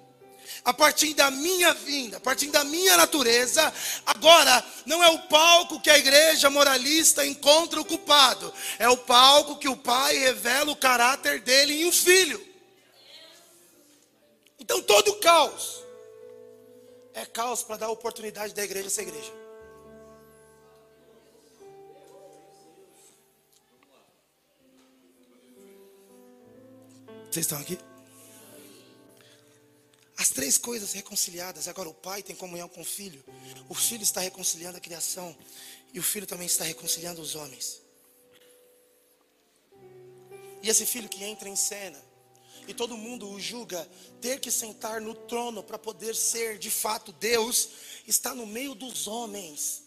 a 0.64 0.72
partir 0.72 1.12
da 1.14 1.28
minha 1.28 1.74
vinda, 1.74 2.18
a 2.18 2.20
partir 2.20 2.50
da 2.50 2.62
minha 2.62 2.96
natureza, 2.96 3.72
agora 4.06 4.64
não 4.86 5.02
é 5.02 5.08
o 5.08 5.18
palco 5.22 5.80
que 5.80 5.90
a 5.90 5.98
igreja 5.98 6.48
moralista 6.48 7.26
encontra 7.26 7.80
o 7.80 7.84
culpado, 7.84 8.54
é 8.78 8.88
o 8.88 8.96
palco 8.96 9.58
que 9.58 9.68
o 9.68 9.76
pai 9.76 10.16
revela 10.18 10.70
o 10.70 10.76
caráter 10.76 11.40
dele 11.40 11.82
em 11.82 11.86
um 11.86 11.92
filho. 11.92 12.40
Então 14.56 14.80
todo 14.82 15.16
caos 15.16 15.82
é 17.12 17.26
caos 17.26 17.64
para 17.64 17.78
dar 17.78 17.90
oportunidade 17.90 18.54
da 18.54 18.62
igreja 18.62 18.88
ser 18.88 19.02
igreja. 19.02 19.47
Vocês 27.30 27.44
estão 27.44 27.58
aqui? 27.58 27.78
As 30.16 30.30
três 30.30 30.56
coisas 30.56 30.92
reconciliadas. 30.92 31.68
Agora 31.68 31.88
o 31.88 31.94
pai 31.94 32.22
tem 32.22 32.34
comunhão 32.34 32.68
com 32.68 32.80
o 32.80 32.84
filho. 32.84 33.22
O 33.68 33.74
filho 33.74 34.02
está 34.02 34.20
reconciliando 34.20 34.78
a 34.78 34.80
criação. 34.80 35.36
E 35.92 35.98
o 35.98 36.02
filho 36.02 36.26
também 36.26 36.46
está 36.46 36.64
reconciliando 36.64 37.20
os 37.20 37.34
homens. 37.34 37.82
E 40.62 40.68
esse 40.68 40.86
filho 40.86 41.08
que 41.08 41.22
entra 41.22 41.48
em 41.48 41.56
cena. 41.56 42.02
E 42.66 42.74
todo 42.74 42.96
mundo 42.96 43.30
o 43.30 43.40
julga 43.40 43.88
ter 44.20 44.40
que 44.40 44.50
sentar 44.50 45.00
no 45.00 45.14
trono 45.14 45.62
para 45.62 45.78
poder 45.78 46.16
ser 46.16 46.58
de 46.58 46.70
fato 46.70 47.12
Deus. 47.12 47.68
Está 48.06 48.34
no 48.34 48.46
meio 48.46 48.74
dos 48.74 49.06
homens. 49.06 49.82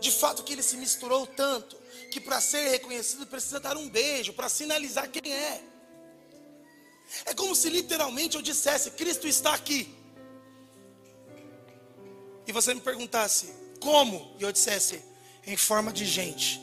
De 0.00 0.10
fato 0.10 0.42
que 0.42 0.52
ele 0.52 0.62
se 0.62 0.76
misturou 0.76 1.26
tanto 1.26 1.76
que 2.10 2.20
para 2.20 2.40
ser 2.40 2.68
reconhecido 2.68 3.26
precisa 3.26 3.58
dar 3.58 3.76
um 3.76 3.88
beijo 3.88 4.32
para 4.32 4.48
sinalizar 4.48 5.10
quem 5.10 5.32
é. 5.32 5.62
É 7.24 7.34
como 7.34 7.54
se 7.54 7.68
literalmente 7.70 8.36
eu 8.36 8.42
dissesse: 8.42 8.90
Cristo 8.92 9.26
está 9.26 9.54
aqui. 9.54 9.94
E 12.46 12.52
você 12.52 12.74
me 12.74 12.80
perguntasse: 12.80 13.52
como? 13.80 14.34
E 14.38 14.42
eu 14.42 14.52
dissesse: 14.52 15.02
em 15.46 15.56
forma 15.56 15.92
de 15.92 16.04
gente. 16.04 16.60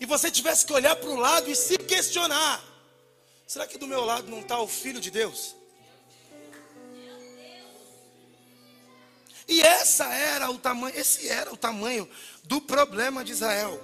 E 0.00 0.06
você 0.06 0.30
tivesse 0.30 0.66
que 0.66 0.72
olhar 0.72 0.96
para 0.96 1.08
o 1.10 1.16
lado 1.16 1.50
e 1.50 1.56
se 1.56 1.78
questionar: 1.78 2.62
será 3.46 3.66
que 3.66 3.78
do 3.78 3.86
meu 3.86 4.04
lado 4.04 4.30
não 4.30 4.40
está 4.40 4.60
o 4.60 4.68
Filho 4.68 5.00
de 5.00 5.10
Deus? 5.10 5.56
E 9.46 9.60
essa 9.60 10.06
era 10.06 10.50
o 10.50 10.58
tamanho, 10.58 10.98
esse 10.98 11.28
era 11.28 11.52
o 11.52 11.56
tamanho 11.56 12.08
do 12.44 12.60
problema 12.60 13.24
de 13.24 13.32
Israel. 13.32 13.80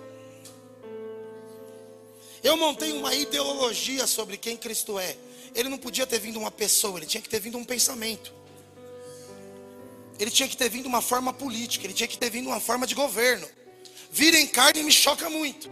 Eu 2.43 2.57
montei 2.57 2.93
uma 2.93 3.15
ideologia 3.15 4.07
sobre 4.07 4.37
quem 4.37 4.57
Cristo 4.57 4.99
é. 4.99 5.17
Ele 5.55 5.69
não 5.69 5.77
podia 5.77 6.07
ter 6.07 6.19
vindo 6.19 6.39
uma 6.39 6.51
pessoa, 6.51 6.99
ele 6.99 7.07
tinha 7.07 7.21
que 7.21 7.29
ter 7.29 7.41
vindo 7.41 7.59
um 7.59 7.65
pensamento. 7.65 8.33
Ele 10.19 10.31
tinha 10.31 10.49
que 10.49 10.57
ter 10.57 10.69
vindo 10.69 10.87
uma 10.87 11.03
forma 11.03 11.33
política, 11.33 11.87
ele 11.87 11.95
tinha 11.95 12.09
que 12.09 12.19
ter 12.19 12.31
vindo 12.31 12.47
uma 12.47 12.61
forma 12.61 12.87
de 12.87 12.95
governo. 12.95 13.49
vira 14.11 14.39
em 14.39 14.47
carne 14.47 14.83
me 14.83 14.93
choca 14.93 15.29
muito. 15.29 15.71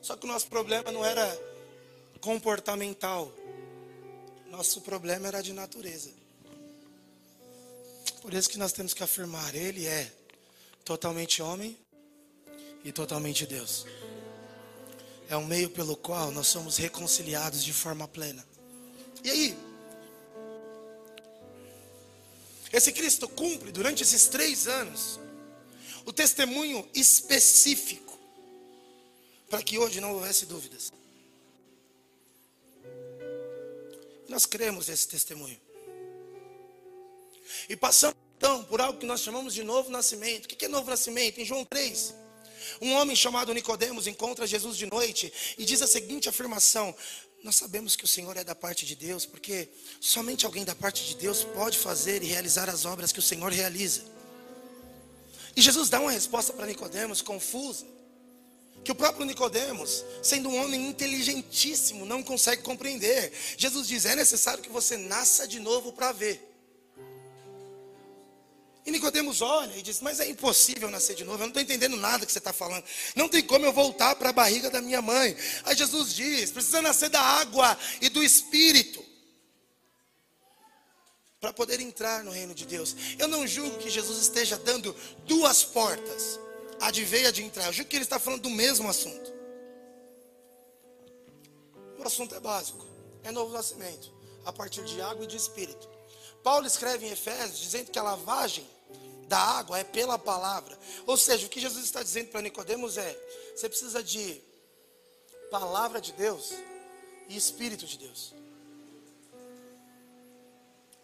Só 0.00 0.16
que 0.16 0.24
o 0.24 0.28
nosso 0.28 0.46
problema 0.46 0.90
não 0.92 1.04
era 1.04 1.26
comportamental. 2.20 3.32
Nosso 4.50 4.80
problema 4.80 5.28
era 5.28 5.42
de 5.42 5.52
natureza. 5.52 6.10
Por 8.26 8.34
isso 8.34 8.50
que 8.50 8.58
nós 8.58 8.72
temos 8.72 8.92
que 8.92 9.04
afirmar: 9.04 9.54
Ele 9.54 9.86
é 9.86 10.12
totalmente 10.84 11.40
homem 11.40 11.78
e 12.82 12.90
totalmente 12.90 13.46
Deus. 13.46 13.86
É 15.28 15.36
um 15.36 15.46
meio 15.46 15.70
pelo 15.70 15.96
qual 15.96 16.32
nós 16.32 16.48
somos 16.48 16.76
reconciliados 16.76 17.62
de 17.62 17.72
forma 17.72 18.08
plena. 18.08 18.44
E 19.22 19.30
aí? 19.30 19.58
Esse 22.72 22.90
Cristo 22.90 23.28
cumpre 23.28 23.70
durante 23.70 24.02
esses 24.02 24.26
três 24.26 24.66
anos 24.66 25.20
o 26.04 26.12
testemunho 26.12 26.84
específico 26.92 28.18
para 29.48 29.62
que 29.62 29.78
hoje 29.78 30.00
não 30.00 30.14
houvesse 30.14 30.46
dúvidas. 30.46 30.92
Nós 34.28 34.46
cremos 34.46 34.88
nesse 34.88 35.06
testemunho. 35.06 35.65
E 37.68 37.76
passamos 37.76 38.16
então 38.36 38.64
por 38.64 38.80
algo 38.80 38.98
que 38.98 39.06
nós 39.06 39.20
chamamos 39.20 39.54
de 39.54 39.62
novo 39.62 39.90
nascimento. 39.90 40.44
O 40.44 40.48
que 40.48 40.64
é 40.64 40.68
novo 40.68 40.90
nascimento? 40.90 41.40
Em 41.40 41.44
João 41.44 41.64
3, 41.64 42.14
um 42.80 42.92
homem 42.94 43.16
chamado 43.16 43.52
Nicodemos 43.54 44.06
encontra 44.06 44.46
Jesus 44.46 44.76
de 44.76 44.86
noite 44.86 45.32
e 45.56 45.64
diz 45.64 45.80
a 45.82 45.86
seguinte 45.86 46.28
afirmação: 46.28 46.94
Nós 47.42 47.56
sabemos 47.56 47.96
que 47.96 48.04
o 48.04 48.08
Senhor 48.08 48.36
é 48.36 48.44
da 48.44 48.54
parte 48.54 48.84
de 48.84 48.94
Deus, 48.94 49.24
porque 49.24 49.68
somente 50.00 50.44
alguém 50.44 50.64
da 50.64 50.74
parte 50.74 51.04
de 51.06 51.16
Deus 51.16 51.44
pode 51.44 51.78
fazer 51.78 52.22
e 52.22 52.26
realizar 52.26 52.68
as 52.68 52.84
obras 52.84 53.12
que 53.12 53.18
o 53.18 53.22
Senhor 53.22 53.50
realiza. 53.50 54.04
E 55.54 55.62
Jesus 55.62 55.88
dá 55.88 56.00
uma 56.00 56.10
resposta 56.10 56.52
para 56.52 56.66
Nicodemos 56.66 57.22
confusa, 57.22 57.86
que 58.84 58.92
o 58.92 58.94
próprio 58.94 59.24
Nicodemos, 59.24 60.04
sendo 60.22 60.50
um 60.50 60.62
homem 60.62 60.88
inteligentíssimo, 60.88 62.04
não 62.04 62.22
consegue 62.22 62.62
compreender. 62.62 63.32
Jesus 63.56 63.88
diz: 63.88 64.04
"É 64.04 64.14
necessário 64.14 64.62
que 64.62 64.68
você 64.68 64.98
nasça 64.98 65.48
de 65.48 65.58
novo 65.58 65.92
para 65.92 66.12
ver". 66.12 66.55
E 68.86 68.90
Nicodemos 68.92 69.42
olha 69.42 69.76
e 69.76 69.82
diz: 69.82 70.00
Mas 70.00 70.20
é 70.20 70.28
impossível 70.28 70.88
nascer 70.88 71.16
de 71.16 71.24
novo, 71.24 71.38
eu 71.38 71.40
não 71.40 71.48
estou 71.48 71.60
entendendo 71.60 71.96
nada 71.96 72.24
que 72.24 72.30
você 72.30 72.38
está 72.38 72.52
falando. 72.52 72.84
Não 73.16 73.28
tem 73.28 73.42
como 73.42 73.66
eu 73.66 73.72
voltar 73.72 74.14
para 74.14 74.30
a 74.30 74.32
barriga 74.32 74.70
da 74.70 74.80
minha 74.80 75.02
mãe. 75.02 75.36
Aí 75.64 75.76
Jesus 75.76 76.14
diz: 76.14 76.52
precisa 76.52 76.80
nascer 76.80 77.10
da 77.10 77.20
água 77.20 77.76
e 78.00 78.08
do 78.08 78.22
espírito. 78.22 79.04
Para 81.40 81.52
poder 81.52 81.80
entrar 81.80 82.22
no 82.22 82.30
reino 82.30 82.54
de 82.54 82.64
Deus. 82.64 82.94
Eu 83.18 83.26
não 83.26 83.44
julgo 83.44 83.76
que 83.78 83.90
Jesus 83.90 84.20
esteja 84.20 84.56
dando 84.56 84.94
duas 85.26 85.64
portas. 85.64 86.38
A 86.80 86.90
de 86.90 87.04
veia 87.04 87.32
de 87.32 87.42
entrar. 87.42 87.66
Eu 87.66 87.72
julgo 87.72 87.90
que 87.90 87.96
ele 87.96 88.04
está 88.04 88.20
falando 88.20 88.42
do 88.42 88.50
mesmo 88.50 88.88
assunto. 88.88 89.34
O 91.98 92.04
assunto 92.04 92.34
é 92.36 92.40
básico. 92.40 92.86
É 93.24 93.32
novo 93.32 93.52
nascimento. 93.52 94.14
A 94.44 94.52
partir 94.52 94.84
de 94.84 95.00
água 95.00 95.24
e 95.24 95.26
de 95.26 95.36
espírito. 95.36 95.88
Paulo 96.44 96.66
escreve 96.66 97.06
em 97.06 97.10
Efésios 97.10 97.58
dizendo 97.58 97.90
que 97.90 97.98
a 97.98 98.02
lavagem 98.02 98.75
da 99.28 99.38
água 99.38 99.78
é 99.78 99.84
pela 99.84 100.18
palavra. 100.18 100.78
Ou 101.06 101.16
seja, 101.16 101.46
o 101.46 101.50
que 101.50 101.60
Jesus 101.60 101.84
está 101.84 102.02
dizendo 102.02 102.28
para 102.28 102.42
Nicodemos 102.42 102.96
é: 102.96 103.18
você 103.54 103.68
precisa 103.68 104.02
de 104.02 104.40
palavra 105.50 106.00
de 106.00 106.12
Deus 106.12 106.52
e 107.28 107.36
Espírito 107.36 107.86
de 107.86 107.98
Deus. 107.98 108.34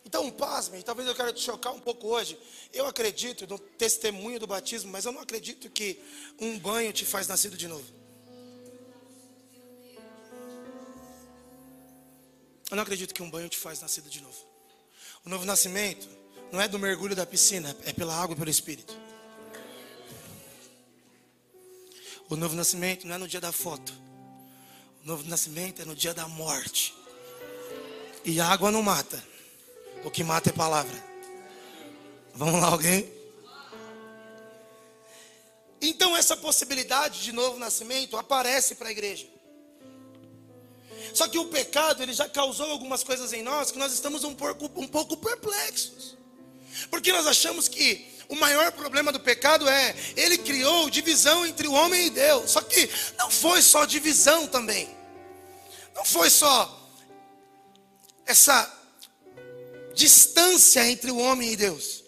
Então, 0.04 0.30
pasme, 0.30 0.82
talvez 0.82 1.08
eu 1.08 1.14
quero 1.14 1.32
te 1.32 1.40
chocar 1.40 1.72
um 1.72 1.80
pouco 1.80 2.08
hoje. 2.08 2.38
Eu 2.72 2.86
acredito 2.86 3.46
no 3.46 3.58
testemunho 3.58 4.38
do 4.38 4.46
batismo, 4.46 4.90
mas 4.90 5.04
eu 5.04 5.12
não 5.12 5.22
acredito 5.22 5.70
que 5.70 5.98
um 6.38 6.58
banho 6.58 6.92
te 6.92 7.06
faz 7.06 7.26
nascido 7.26 7.56
de 7.56 7.66
novo. 7.66 8.02
Eu 12.70 12.76
não 12.76 12.82
acredito 12.82 13.14
que 13.14 13.22
um 13.22 13.30
banho 13.30 13.48
te 13.48 13.56
faz 13.56 13.80
nascido 13.80 14.10
de 14.10 14.20
novo. 14.20 14.36
O 15.24 15.28
novo 15.28 15.44
nascimento 15.44 16.08
não 16.52 16.60
é 16.60 16.68
do 16.68 16.78
mergulho 16.78 17.16
da 17.16 17.24
piscina, 17.24 17.74
é 17.86 17.94
pela 17.94 18.14
água 18.14 18.36
pelo 18.36 18.50
Espírito. 18.50 18.94
O 22.28 22.36
novo 22.36 22.54
nascimento 22.54 23.06
não 23.06 23.14
é 23.14 23.18
no 23.18 23.26
dia 23.26 23.40
da 23.40 23.50
foto. 23.50 23.92
O 25.02 25.08
novo 25.08 25.26
nascimento 25.28 25.80
é 25.80 25.84
no 25.86 25.94
dia 25.94 26.12
da 26.12 26.28
morte. 26.28 26.94
E 28.22 28.38
água 28.38 28.70
não 28.70 28.82
mata. 28.82 29.22
O 30.04 30.10
que 30.10 30.22
mata 30.22 30.50
é 30.50 30.52
palavra. 30.52 31.02
Vamos 32.34 32.60
lá, 32.60 32.68
alguém? 32.68 33.10
Então 35.80 36.14
essa 36.16 36.36
possibilidade 36.36 37.22
de 37.22 37.32
novo 37.32 37.58
nascimento 37.58 38.16
aparece 38.16 38.74
para 38.74 38.88
a 38.88 38.92
igreja. 38.92 39.26
Só 41.14 41.26
que 41.28 41.38
o 41.38 41.46
pecado 41.46 42.02
ele 42.02 42.12
já 42.12 42.28
causou 42.28 42.70
algumas 42.70 43.02
coisas 43.02 43.32
em 43.32 43.42
nós 43.42 43.70
que 43.70 43.78
nós 43.78 43.92
estamos 43.92 44.22
um 44.22 44.34
pouco, 44.34 44.70
um 44.76 44.86
pouco 44.86 45.16
perplexos. 45.16 46.21
Porque 46.90 47.12
nós 47.12 47.26
achamos 47.26 47.68
que 47.68 48.10
o 48.28 48.36
maior 48.36 48.72
problema 48.72 49.12
do 49.12 49.20
pecado 49.20 49.68
é 49.68 49.94
ele 50.16 50.38
criou 50.38 50.88
divisão 50.88 51.44
entre 51.46 51.68
o 51.68 51.72
homem 51.72 52.06
e 52.06 52.10
Deus. 52.10 52.50
Só 52.50 52.60
que 52.60 52.88
não 53.18 53.30
foi 53.30 53.60
só 53.60 53.84
divisão 53.84 54.46
também. 54.46 54.88
Não 55.94 56.04
foi 56.04 56.30
só 56.30 56.80
essa 58.24 58.72
distância 59.94 60.86
entre 60.88 61.10
o 61.10 61.18
homem 61.18 61.52
e 61.52 61.56
Deus. 61.56 62.02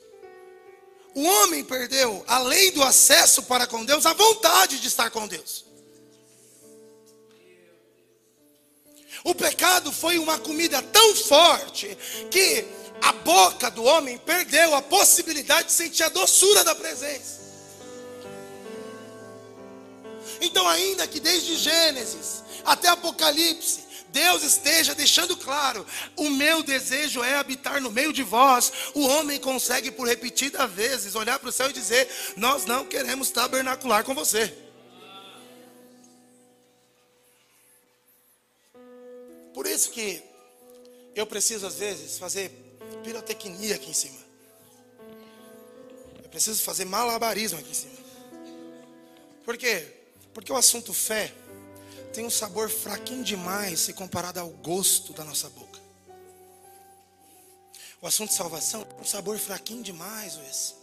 O 1.14 1.22
homem 1.22 1.62
perdeu, 1.62 2.24
além 2.26 2.72
do 2.72 2.82
acesso 2.82 3.42
para 3.44 3.66
com 3.66 3.84
Deus, 3.84 4.04
a 4.04 4.12
vontade 4.12 4.80
de 4.80 4.88
estar 4.88 5.10
com 5.10 5.28
Deus. 5.28 5.64
O 9.22 9.34
pecado 9.34 9.92
foi 9.92 10.18
uma 10.18 10.38
comida 10.38 10.82
tão 10.82 11.14
forte 11.14 11.96
que 12.30 12.64
a 13.00 13.12
boca 13.12 13.70
do 13.70 13.84
homem 13.84 14.18
perdeu 14.18 14.74
a 14.74 14.82
possibilidade 14.82 15.68
de 15.68 15.72
sentir 15.72 16.02
a 16.02 16.08
doçura 16.08 16.64
da 16.64 16.74
presença. 16.74 17.44
Então, 20.40 20.68
ainda 20.68 21.06
que 21.06 21.20
desde 21.20 21.56
Gênesis 21.56 22.42
até 22.64 22.88
Apocalipse, 22.88 23.84
Deus 24.08 24.44
esteja 24.44 24.94
deixando 24.94 25.36
claro: 25.36 25.84
o 26.16 26.30
meu 26.30 26.62
desejo 26.62 27.22
é 27.22 27.34
habitar 27.34 27.80
no 27.80 27.90
meio 27.90 28.12
de 28.12 28.22
vós. 28.22 28.72
O 28.94 29.06
homem 29.06 29.40
consegue, 29.40 29.90
por 29.90 30.06
repetidas 30.06 30.70
vezes, 30.70 31.16
olhar 31.16 31.38
para 31.38 31.48
o 31.48 31.52
céu 31.52 31.68
e 31.68 31.72
dizer: 31.72 32.08
Nós 32.36 32.64
não 32.64 32.86
queremos 32.86 33.30
tabernacular 33.30 34.04
com 34.04 34.14
você. 34.14 34.56
Por 39.52 39.66
isso 39.66 39.90
que 39.90 40.22
eu 41.14 41.26
preciso, 41.26 41.66
às 41.66 41.76
vezes, 41.76 42.18
fazer 42.18 42.63
pirotecnia 42.96 43.74
aqui 43.74 43.90
em 43.90 43.94
cima. 43.94 44.18
Eu 46.22 46.28
preciso 46.28 46.62
fazer 46.62 46.84
malabarismo 46.84 47.58
aqui 47.58 47.70
em 47.70 47.74
cima. 47.74 47.94
Por 49.44 49.56
quê? 49.56 49.86
Porque 50.32 50.52
o 50.52 50.56
assunto 50.56 50.92
fé 50.92 51.32
tem 52.12 52.24
um 52.24 52.30
sabor 52.30 52.70
fraquinho 52.70 53.24
demais 53.24 53.80
se 53.80 53.92
comparado 53.92 54.40
ao 54.40 54.48
gosto 54.48 55.12
da 55.12 55.24
nossa 55.24 55.50
boca. 55.50 55.80
O 58.00 58.06
assunto 58.06 58.32
salvação 58.32 58.84
tem 58.84 59.00
um 59.00 59.04
sabor 59.04 59.38
fraquinho 59.38 59.82
demais, 59.82 60.38
esse, 60.50 60.74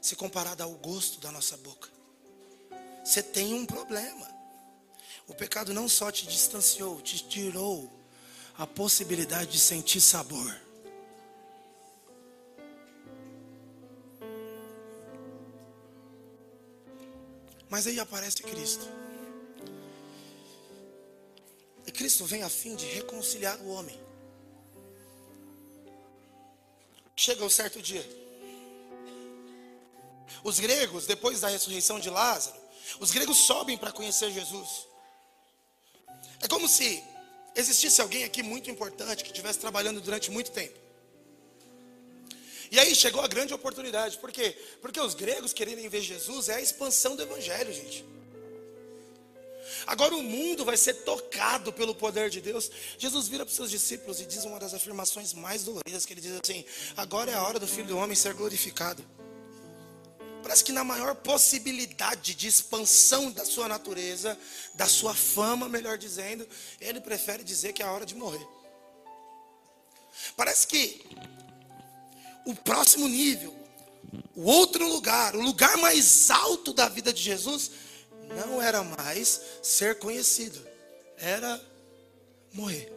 se 0.00 0.16
comparado 0.16 0.62
ao 0.62 0.72
gosto 0.72 1.20
da 1.20 1.30
nossa 1.30 1.56
boca. 1.56 1.88
Você 3.04 3.22
tem 3.22 3.54
um 3.54 3.64
problema. 3.64 4.28
O 5.26 5.34
pecado 5.34 5.72
não 5.72 5.88
só 5.88 6.10
te 6.10 6.26
distanciou, 6.26 7.00
te 7.00 7.26
tirou 7.26 7.90
a 8.56 8.66
possibilidade 8.66 9.52
de 9.52 9.60
sentir 9.60 10.00
sabor. 10.00 10.54
Mas 17.68 17.86
aí 17.86 18.00
aparece 18.00 18.42
Cristo. 18.42 18.86
E 21.86 21.92
Cristo 21.92 22.24
vem 22.24 22.42
a 22.42 22.48
fim 22.48 22.74
de 22.76 22.86
reconciliar 22.86 23.58
o 23.60 23.68
homem. 23.68 23.98
Chega 27.16 27.44
um 27.44 27.50
certo 27.50 27.82
dia. 27.82 28.06
Os 30.44 30.60
gregos, 30.60 31.06
depois 31.06 31.40
da 31.40 31.48
ressurreição 31.48 31.98
de 31.98 32.08
Lázaro, 32.08 32.56
os 33.00 33.10
gregos 33.10 33.38
sobem 33.38 33.76
para 33.76 33.92
conhecer 33.92 34.30
Jesus. 34.30 34.86
É 36.40 36.48
como 36.48 36.68
se 36.68 37.02
existisse 37.54 38.00
alguém 38.00 38.24
aqui 38.24 38.42
muito 38.42 38.70
importante 38.70 39.24
que 39.24 39.30
estivesse 39.30 39.58
trabalhando 39.58 40.00
durante 40.00 40.30
muito 40.30 40.50
tempo. 40.52 40.87
E 42.70 42.78
aí 42.78 42.94
chegou 42.94 43.22
a 43.22 43.28
grande 43.28 43.54
oportunidade. 43.54 44.18
Por 44.18 44.30
quê? 44.30 44.56
Porque 44.80 45.00
os 45.00 45.14
gregos 45.14 45.52
quererem 45.52 45.88
ver 45.88 46.02
Jesus 46.02 46.48
é 46.48 46.54
a 46.54 46.60
expansão 46.60 47.16
do 47.16 47.22
evangelho, 47.22 47.72
gente. 47.72 48.04
Agora 49.86 50.14
o 50.14 50.22
mundo 50.22 50.64
vai 50.64 50.76
ser 50.76 50.94
tocado 50.94 51.72
pelo 51.72 51.94
poder 51.94 52.30
de 52.30 52.40
Deus. 52.40 52.70
Jesus 52.98 53.28
vira 53.28 53.44
para 53.44 53.50
os 53.50 53.56
seus 53.56 53.70
discípulos 53.70 54.20
e 54.20 54.26
diz 54.26 54.44
uma 54.44 54.58
das 54.58 54.74
afirmações 54.74 55.32
mais 55.32 55.64
doloridas 55.64 56.04
que 56.04 56.12
ele 56.12 56.20
diz 56.20 56.38
assim: 56.42 56.64
"Agora 56.96 57.30
é 57.30 57.34
a 57.34 57.42
hora 57.42 57.58
do 57.58 57.66
Filho 57.66 57.88
do 57.88 57.98
homem 57.98 58.16
ser 58.16 58.34
glorificado". 58.34 59.04
Parece 60.42 60.64
que 60.64 60.72
na 60.72 60.84
maior 60.84 61.14
possibilidade 61.14 62.34
de 62.34 62.46
expansão 62.46 63.30
da 63.30 63.44
sua 63.44 63.68
natureza, 63.68 64.38
da 64.74 64.86
sua 64.86 65.14
fama, 65.14 65.68
melhor 65.68 65.98
dizendo, 65.98 66.48
ele 66.80 67.00
prefere 67.00 67.44
dizer 67.44 67.72
que 67.72 67.82
é 67.82 67.86
a 67.86 67.92
hora 67.92 68.06
de 68.06 68.14
morrer. 68.14 68.46
Parece 70.36 70.66
que 70.66 71.04
o 72.48 72.54
próximo 72.54 73.06
nível, 73.06 73.54
o 74.34 74.44
outro 74.44 74.88
lugar, 74.88 75.36
o 75.36 75.40
lugar 75.42 75.76
mais 75.76 76.30
alto 76.30 76.72
da 76.72 76.88
vida 76.88 77.12
de 77.12 77.20
Jesus, 77.20 77.70
não 78.26 78.62
era 78.62 78.82
mais 78.82 79.42
ser 79.62 79.98
conhecido, 79.98 80.58
era 81.18 81.62
morrer. 82.50 82.90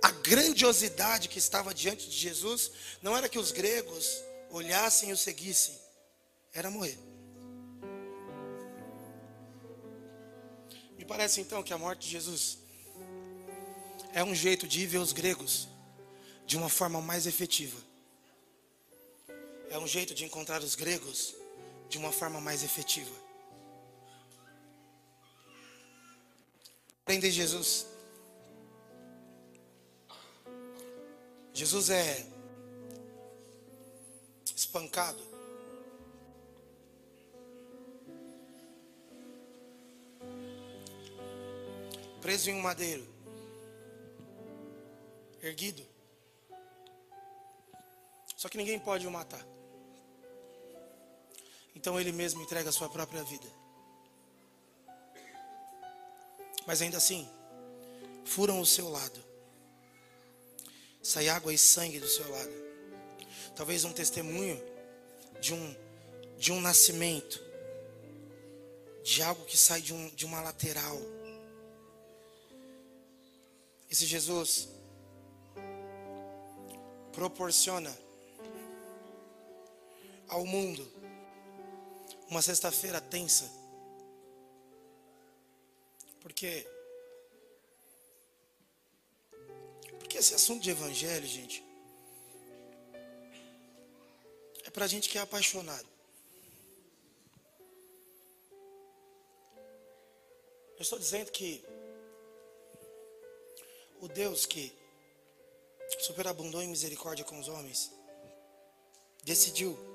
A 0.00 0.12
grandiosidade 0.12 1.28
que 1.28 1.40
estava 1.40 1.74
diante 1.74 2.08
de 2.08 2.16
Jesus 2.16 2.70
não 3.02 3.16
era 3.16 3.28
que 3.28 3.40
os 3.40 3.50
gregos 3.50 4.22
olhassem 4.48 5.10
e 5.10 5.12
o 5.12 5.16
seguissem, 5.16 5.76
era 6.54 6.70
morrer. 6.70 6.96
Me 10.96 11.04
parece 11.04 11.40
então 11.40 11.60
que 11.60 11.72
a 11.72 11.78
morte 11.78 12.02
de 12.02 12.10
Jesus 12.12 12.58
é 14.12 14.22
um 14.22 14.32
jeito 14.32 14.68
de 14.68 14.86
ver 14.86 14.98
os 14.98 15.12
gregos 15.12 15.69
de 16.50 16.56
uma 16.56 16.68
forma 16.68 17.00
mais 17.00 17.28
efetiva. 17.28 17.80
É 19.70 19.78
um 19.78 19.86
jeito 19.86 20.12
de 20.12 20.24
encontrar 20.24 20.60
os 20.64 20.74
gregos 20.74 21.36
de 21.88 21.96
uma 21.96 22.10
forma 22.10 22.40
mais 22.40 22.64
efetiva. 22.64 23.14
Prender 27.04 27.30
Jesus. 27.30 27.86
Jesus 31.54 31.88
é 31.88 32.26
espancado. 34.56 35.22
Preso 42.20 42.50
em 42.50 42.54
um 42.54 42.60
madeiro. 42.60 43.06
Erguido. 45.40 45.89
Só 48.40 48.48
que 48.48 48.56
ninguém 48.56 48.78
pode 48.78 49.06
o 49.06 49.10
matar. 49.10 49.46
Então 51.76 52.00
ele 52.00 52.10
mesmo 52.10 52.40
entrega 52.40 52.70
a 52.70 52.72
sua 52.72 52.88
própria 52.88 53.22
vida. 53.22 53.46
Mas 56.66 56.80
ainda 56.80 56.96
assim, 56.96 57.28
furam 58.24 58.58
o 58.58 58.64
seu 58.64 58.88
lado. 58.88 59.22
Sai 61.02 61.28
água 61.28 61.52
e 61.52 61.58
sangue 61.58 62.00
do 62.00 62.08
seu 62.08 62.30
lado. 62.30 62.52
Talvez 63.54 63.84
um 63.84 63.92
testemunho 63.92 64.58
de 65.38 65.52
um 65.52 65.76
de 66.38 66.50
um 66.50 66.62
nascimento, 66.62 67.38
de 69.04 69.22
algo 69.22 69.44
que 69.44 69.58
sai 69.58 69.82
de, 69.82 69.92
um, 69.92 70.08
de 70.14 70.24
uma 70.24 70.40
lateral. 70.40 70.98
Esse 73.90 74.06
Jesus 74.06 74.70
proporciona 77.12 77.94
ao 80.30 80.46
mundo 80.46 80.90
uma 82.28 82.40
sexta-feira 82.40 83.00
tensa. 83.00 83.50
Porque 86.20 86.66
porque 89.98 90.18
esse 90.18 90.34
assunto 90.34 90.62
de 90.62 90.70
evangelho, 90.70 91.26
gente, 91.26 91.64
é 94.64 94.70
para 94.70 94.86
gente 94.86 95.08
que 95.08 95.18
é 95.18 95.20
apaixonado. 95.20 95.88
Eu 100.76 100.82
estou 100.82 100.98
dizendo 100.98 101.30
que 101.30 101.62
o 104.00 104.08
Deus 104.08 104.46
que 104.46 104.72
superabundou 105.98 106.62
em 106.62 106.68
misericórdia 106.68 107.24
com 107.24 107.38
os 107.38 107.48
homens 107.48 107.92
decidiu 109.24 109.89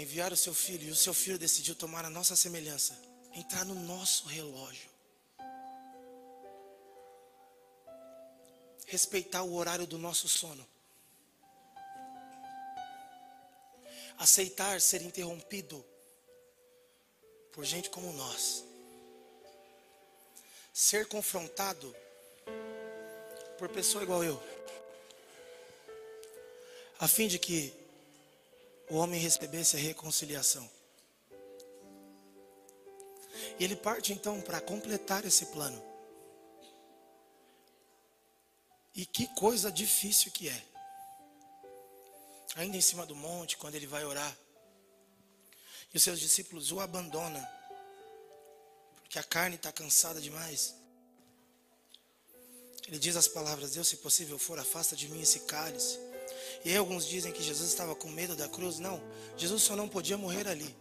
enviar 0.00 0.32
o 0.32 0.36
seu 0.36 0.54
filho 0.54 0.88
e 0.88 0.90
o 0.92 0.96
seu 0.96 1.12
filho 1.12 1.38
decidiu 1.38 1.74
tomar 1.74 2.04
a 2.04 2.10
nossa 2.10 2.36
semelhança, 2.36 2.96
entrar 3.34 3.64
no 3.64 3.74
nosso 3.74 4.26
relógio. 4.28 4.88
Respeitar 8.86 9.42
o 9.42 9.54
horário 9.54 9.86
do 9.86 9.98
nosso 9.98 10.28
sono. 10.28 10.66
Aceitar 14.16 14.80
ser 14.80 15.02
interrompido 15.02 15.84
por 17.52 17.64
gente 17.64 17.90
como 17.90 18.12
nós. 18.12 18.64
Ser 20.72 21.08
confrontado 21.08 21.94
por 23.58 23.68
pessoa 23.68 24.04
igual 24.04 24.22
eu. 24.22 24.40
A 27.00 27.08
fim 27.08 27.26
de 27.26 27.38
que 27.38 27.87
o 28.90 28.96
homem 28.96 29.20
recebesse 29.20 29.76
a 29.76 29.80
reconciliação. 29.80 30.68
E 33.58 33.64
ele 33.64 33.76
parte 33.76 34.12
então 34.12 34.40
para 34.40 34.60
completar 34.60 35.24
esse 35.24 35.46
plano. 35.46 35.82
E 38.94 39.06
que 39.06 39.26
coisa 39.34 39.70
difícil 39.70 40.32
que 40.32 40.48
é. 40.48 40.64
Ainda 42.56 42.76
em 42.76 42.80
cima 42.80 43.06
do 43.06 43.14
monte, 43.14 43.56
quando 43.56 43.74
ele 43.74 43.86
vai 43.86 44.04
orar, 44.04 44.36
e 45.92 45.96
os 45.96 46.02
seus 46.02 46.18
discípulos 46.18 46.72
o 46.72 46.80
abandonam, 46.80 47.46
porque 48.96 49.18
a 49.18 49.22
carne 49.22 49.56
está 49.56 49.70
cansada 49.70 50.20
demais. 50.20 50.74
Ele 52.86 52.98
diz 52.98 53.16
as 53.16 53.28
palavras: 53.28 53.72
Deus, 53.72 53.88
se 53.88 53.98
possível 53.98 54.38
for, 54.38 54.58
afasta 54.58 54.96
de 54.96 55.08
mim 55.08 55.20
esse 55.22 55.40
cálice. 55.40 55.98
E 56.64 56.70
aí 56.70 56.76
alguns 56.76 57.06
dizem 57.06 57.32
que 57.32 57.42
Jesus 57.42 57.68
estava 57.68 57.94
com 57.94 58.08
medo 58.08 58.36
da 58.36 58.48
cruz. 58.48 58.78
Não, 58.78 59.00
Jesus 59.36 59.62
só 59.62 59.76
não 59.76 59.88
podia 59.88 60.16
morrer 60.16 60.46
ali. 60.48 60.74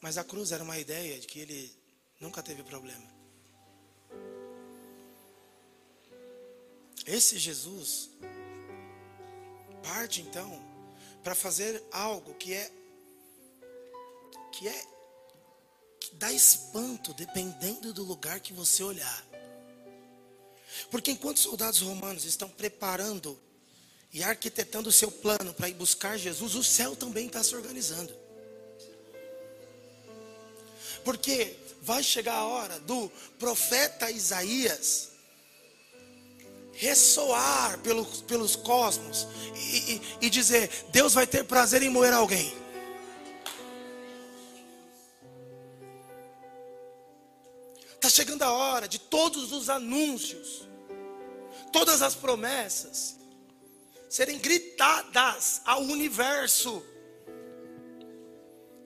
Mas 0.00 0.18
a 0.18 0.24
cruz 0.24 0.52
era 0.52 0.62
uma 0.62 0.78
ideia 0.78 1.18
de 1.18 1.26
que 1.26 1.40
ele 1.40 1.72
nunca 2.20 2.42
teve 2.42 2.62
problema. 2.62 3.12
Esse 7.06 7.38
Jesus 7.38 8.10
parte 9.82 10.22
então 10.22 10.62
para 11.22 11.34
fazer 11.34 11.82
algo 11.92 12.34
que 12.34 12.54
é 12.54 12.70
que 14.52 14.68
é 14.68 14.86
que 16.00 16.14
dá 16.16 16.32
espanto 16.32 17.12
dependendo 17.14 17.92
do 17.92 18.02
lugar 18.04 18.40
que 18.40 18.52
você 18.52 18.82
olhar. 18.82 19.33
Porque 20.90 21.10
enquanto 21.10 21.38
soldados 21.38 21.80
romanos 21.80 22.24
estão 22.24 22.48
preparando 22.48 23.38
e 24.12 24.22
arquitetando 24.22 24.88
o 24.88 24.92
seu 24.92 25.10
plano 25.10 25.52
para 25.54 25.68
ir 25.68 25.74
buscar 25.74 26.16
Jesus, 26.16 26.54
o 26.54 26.62
céu 26.62 26.94
também 26.94 27.26
está 27.26 27.42
se 27.42 27.54
organizando. 27.54 28.14
Porque 31.04 31.56
vai 31.82 32.02
chegar 32.02 32.34
a 32.34 32.46
hora 32.46 32.78
do 32.80 33.10
profeta 33.38 34.10
Isaías 34.10 35.10
ressoar 36.72 37.78
pelos, 37.80 38.22
pelos 38.22 38.56
cosmos 38.56 39.26
e, 39.54 39.94
e, 39.94 40.02
e 40.22 40.30
dizer: 40.30 40.70
Deus 40.90 41.14
vai 41.14 41.26
ter 41.26 41.44
prazer 41.44 41.82
em 41.82 41.88
moer 41.88 42.12
alguém. 42.12 42.63
Está 48.04 48.16
chegando 48.22 48.42
a 48.42 48.52
hora 48.52 48.86
de 48.86 48.98
todos 48.98 49.50
os 49.50 49.70
anúncios, 49.70 50.68
todas 51.72 52.02
as 52.02 52.14
promessas 52.14 53.18
serem 54.10 54.38
gritadas 54.38 55.62
ao 55.64 55.80
universo. 55.80 56.84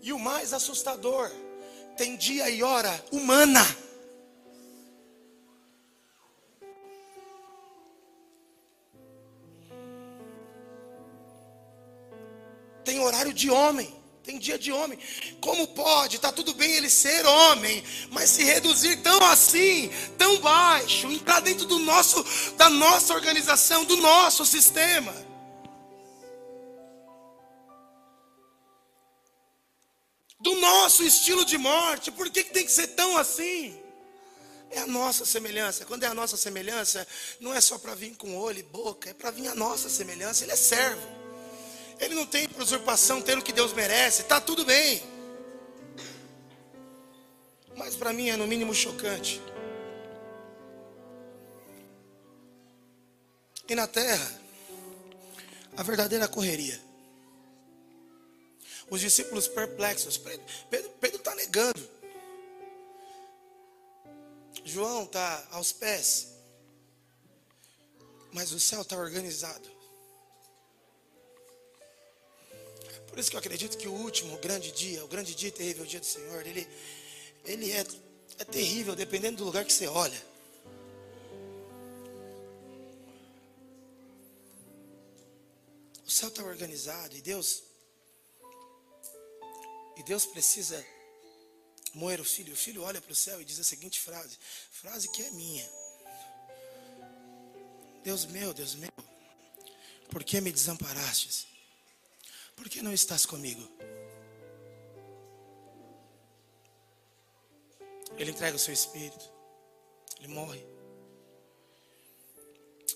E 0.00 0.12
o 0.12 0.20
mais 0.20 0.52
assustador, 0.52 1.32
tem 1.96 2.16
dia 2.16 2.48
e 2.48 2.62
hora 2.62 3.04
humana. 3.10 3.66
Tem 12.84 13.00
horário 13.00 13.34
de 13.34 13.50
homem. 13.50 13.97
Tem 14.28 14.38
dia 14.38 14.58
de 14.58 14.70
homem. 14.70 14.98
Como 15.40 15.66
pode? 15.68 16.16
Está 16.16 16.30
tudo 16.30 16.52
bem 16.52 16.70
ele 16.72 16.90
ser 16.90 17.24
homem, 17.24 17.82
mas 18.10 18.28
se 18.28 18.44
reduzir 18.44 18.98
tão 18.98 19.24
assim, 19.24 19.90
tão 20.18 20.38
baixo, 20.40 21.10
entrar 21.10 21.40
dentro 21.40 21.64
do 21.64 21.78
nosso, 21.78 22.22
da 22.58 22.68
nossa 22.68 23.14
organização, 23.14 23.86
do 23.86 23.96
nosso 23.96 24.44
sistema. 24.44 25.14
Do 30.38 30.56
nosso 30.56 31.02
estilo 31.04 31.42
de 31.46 31.56
morte. 31.56 32.10
Por 32.10 32.28
que, 32.28 32.44
que 32.44 32.52
tem 32.52 32.66
que 32.66 32.70
ser 32.70 32.88
tão 32.88 33.16
assim? 33.16 33.80
É 34.70 34.80
a 34.80 34.86
nossa 34.86 35.24
semelhança. 35.24 35.86
Quando 35.86 36.04
é 36.04 36.06
a 36.06 36.12
nossa 36.12 36.36
semelhança, 36.36 37.08
não 37.40 37.54
é 37.54 37.62
só 37.62 37.78
para 37.78 37.94
vir 37.94 38.14
com 38.14 38.36
olho 38.36 38.58
e 38.58 38.62
boca, 38.62 39.08
é 39.08 39.14
para 39.14 39.30
vir 39.30 39.48
a 39.48 39.54
nossa 39.54 39.88
semelhança. 39.88 40.44
Ele 40.44 40.52
é 40.52 40.56
servo. 40.56 41.27
Ele 42.00 42.14
não 42.14 42.26
tem 42.26 42.48
por 42.48 42.62
usurpação 42.62 43.20
ter 43.20 43.36
o 43.36 43.42
que 43.42 43.52
Deus 43.52 43.72
merece. 43.72 44.22
Está 44.22 44.40
tudo 44.40 44.64
bem. 44.64 45.02
Mas 47.76 47.96
para 47.96 48.12
mim 48.12 48.28
é 48.28 48.36
no 48.36 48.46
mínimo 48.46 48.74
chocante. 48.74 49.40
E 53.68 53.74
na 53.74 53.86
terra, 53.86 54.40
a 55.76 55.82
verdadeira 55.82 56.26
correria. 56.26 56.80
Os 58.90 59.00
discípulos 59.00 59.46
perplexos. 59.46 60.16
Pedro 60.16 61.18
está 61.18 61.34
negando. 61.34 61.88
João 64.64 65.04
está 65.04 65.46
aos 65.50 65.72
pés. 65.72 66.28
Mas 68.32 68.52
o 68.52 68.60
céu 68.60 68.82
está 68.82 68.96
organizado. 68.96 69.77
Por 73.18 73.22
isso 73.22 73.30
que 73.30 73.36
eu 73.36 73.40
acredito 73.40 73.76
que 73.76 73.88
o 73.88 73.92
último 73.92 74.38
grande 74.38 74.70
dia, 74.70 75.04
o 75.04 75.08
grande 75.08 75.34
dia 75.34 75.50
terrível, 75.50 75.82
o 75.82 75.86
dia 75.88 75.98
do 75.98 76.06
Senhor, 76.06 76.46
ele, 76.46 76.68
ele 77.44 77.72
é, 77.72 77.84
é 78.38 78.44
terrível 78.44 78.94
dependendo 78.94 79.38
do 79.38 79.44
lugar 79.44 79.64
que 79.64 79.72
você 79.72 79.88
olha. 79.88 80.24
O 86.06 86.08
céu 86.08 86.28
está 86.28 86.44
organizado 86.44 87.16
e 87.16 87.20
Deus 87.20 87.64
e 89.96 90.02
Deus 90.04 90.24
precisa 90.24 90.86
moer 91.94 92.20
o 92.20 92.24
filho. 92.24 92.52
O 92.52 92.56
filho 92.56 92.84
olha 92.84 93.00
para 93.00 93.10
o 93.10 93.16
céu 93.16 93.40
e 93.40 93.44
diz 93.44 93.58
a 93.58 93.64
seguinte 93.64 93.98
frase: 93.98 94.38
frase 94.70 95.08
que 95.08 95.24
é 95.24 95.30
minha. 95.32 95.68
Deus 98.04 98.26
meu, 98.26 98.54
Deus 98.54 98.76
meu, 98.76 98.92
por 100.08 100.22
que 100.22 100.40
me 100.40 100.52
desamparastes? 100.52 101.57
Por 102.58 102.68
que 102.68 102.82
não 102.82 102.92
estás 102.92 103.24
comigo? 103.24 103.66
Ele 108.18 108.32
entrega 108.32 108.56
o 108.56 108.58
seu 108.58 108.74
espírito, 108.74 109.32
ele 110.18 110.28
morre. 110.28 110.62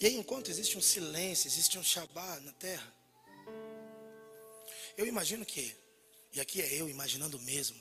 E 0.00 0.06
aí, 0.06 0.16
enquanto 0.16 0.50
existe 0.50 0.76
um 0.76 0.82
silêncio, 0.82 1.48
existe 1.48 1.78
um 1.78 1.82
Shabá 1.82 2.40
na 2.40 2.52
terra, 2.52 2.92
eu 4.98 5.06
imagino 5.06 5.46
que 5.46 5.74
e 6.32 6.40
aqui 6.40 6.62
é 6.62 6.80
eu 6.80 6.88
imaginando 6.88 7.38
mesmo, 7.40 7.78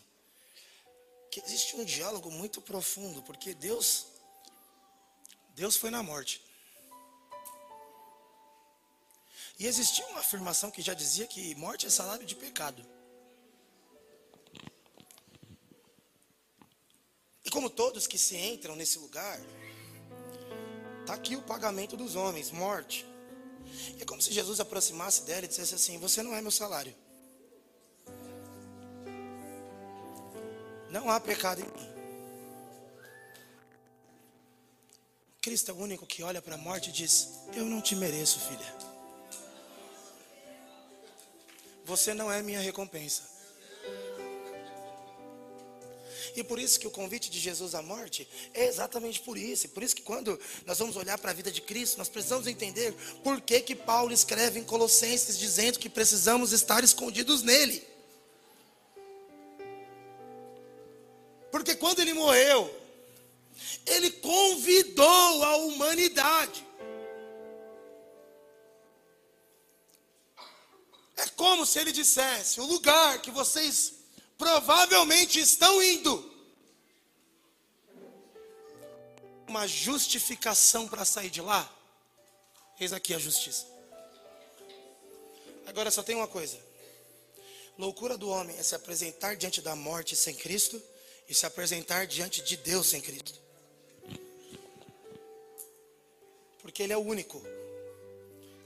que 1.31 1.39
existe 1.39 1.75
um 1.77 1.85
diálogo 1.85 2.29
muito 2.29 2.61
profundo, 2.61 3.23
porque 3.23 3.53
Deus, 3.53 4.07
Deus 5.55 5.77
foi 5.77 5.89
na 5.89 6.03
morte. 6.03 6.41
E 9.59 9.67
existia 9.67 10.05
uma 10.07 10.19
afirmação 10.19 10.71
que 10.71 10.81
já 10.81 10.93
dizia 10.93 11.27
que 11.27 11.53
morte 11.55 11.85
é 11.85 11.89
salário 11.89 12.25
de 12.25 12.35
pecado. 12.35 12.83
E 17.45 17.49
como 17.49 17.69
todos 17.69 18.07
que 18.07 18.17
se 18.17 18.35
entram 18.35 18.75
nesse 18.75 18.97
lugar, 18.99 19.39
está 21.01 21.13
aqui 21.13 21.35
o 21.35 21.41
pagamento 21.41 21.95
dos 21.95 22.15
homens, 22.15 22.51
morte. 22.51 23.05
E 23.97 24.01
é 24.01 24.05
como 24.05 24.21
se 24.21 24.31
Jesus 24.31 24.59
aproximasse 24.59 25.23
dela 25.23 25.45
e 25.45 25.47
dissesse 25.47 25.75
assim: 25.75 25.97
Você 25.99 26.21
não 26.23 26.35
é 26.35 26.41
meu 26.41 26.51
salário. 26.51 26.95
Não 30.89 31.09
há 31.09 31.19
pecado 31.19 31.61
em 31.61 31.65
mim. 31.65 31.91
Cristo 35.41 35.71
é 35.71 35.73
o 35.73 35.77
único 35.77 36.05
que 36.05 36.21
olha 36.21 36.41
para 36.41 36.55
a 36.55 36.57
morte 36.57 36.89
e 36.89 36.93
diz: 36.93 37.29
Eu 37.53 37.65
não 37.65 37.81
te 37.81 37.95
mereço, 37.95 38.39
filha. 38.39 38.90
Você 41.91 42.13
não 42.13 42.32
é 42.32 42.41
minha 42.41 42.62
recompensa. 42.62 43.23
E 46.34 46.41
por 46.41 46.58
isso 46.58 46.80
que 46.80 46.88
o 46.88 46.91
convite 46.91 47.30
de 47.30 47.38
Jesus 47.38 47.75
à 47.75 47.82
morte 47.82 48.25
é 48.54 48.65
exatamente 48.65 49.19
por 49.19 49.38
isso. 49.38 49.65
E 49.65 49.67
por 49.67 49.84
isso 49.84 49.93
que 49.93 50.01
quando 50.01 50.39
nós 50.65 50.80
vamos 50.80 50.95
olhar 50.95 51.17
para 51.17 51.32
a 51.32 51.34
vida 51.34 51.51
de 51.51 51.60
Cristo, 51.60 51.97
nós 51.97 52.08
precisamos 52.08 52.47
entender 52.47 52.93
por 53.25 53.41
que, 53.41 53.60
que 53.60 53.75
Paulo 53.75 54.13
escreve 54.13 54.58
em 54.58 54.63
Colossenses 54.63 55.38
dizendo 55.38 55.80
que 55.80 55.89
precisamos 55.89 56.54
estar 56.54 56.82
escondidos 56.82 57.43
nele. 57.43 57.86
Porque 61.51 61.75
quando 61.75 61.99
ele 61.99 62.13
morreu, 62.13 62.73
ele 63.86 64.12
convidou 64.12 65.43
a 65.43 65.58
humanidade. 65.58 66.65
Como 71.41 71.65
se 71.65 71.80
ele 71.80 71.91
dissesse: 71.91 72.62
o 72.62 72.65
lugar 72.65 73.19
que 73.19 73.32
vocês 73.32 73.93
provavelmente 74.38 75.39
estão 75.39 75.82
indo, 75.82 76.13
uma 79.47 79.67
justificação 79.67 80.88
para 80.88 81.04
sair 81.04 81.32
de 81.32 81.41
lá. 81.41 81.67
Eis 82.80 82.93
aqui 82.93 83.15
a 83.15 83.17
justiça. 83.17 83.65
Agora 85.65 85.89
só 85.89 86.04
tem 86.04 86.15
uma 86.15 86.27
coisa: 86.27 86.60
loucura 87.75 88.15
do 88.19 88.30
homem 88.30 88.56
é 88.60 88.62
se 88.62 88.75
apresentar 88.75 89.36
diante 89.36 89.63
da 89.63 89.75
morte 89.75 90.15
sem 90.15 90.36
Cristo 90.36 90.80
e 91.27 91.34
se 91.34 91.47
apresentar 91.47 92.06
diante 92.06 92.43
de 92.43 92.56
Deus 92.56 92.93
em 92.93 93.01
Cristo. 93.01 93.41
Porque 96.62 96.84
Ele 96.84 96.93
é 96.93 96.97
o 96.97 97.01
único 97.01 97.41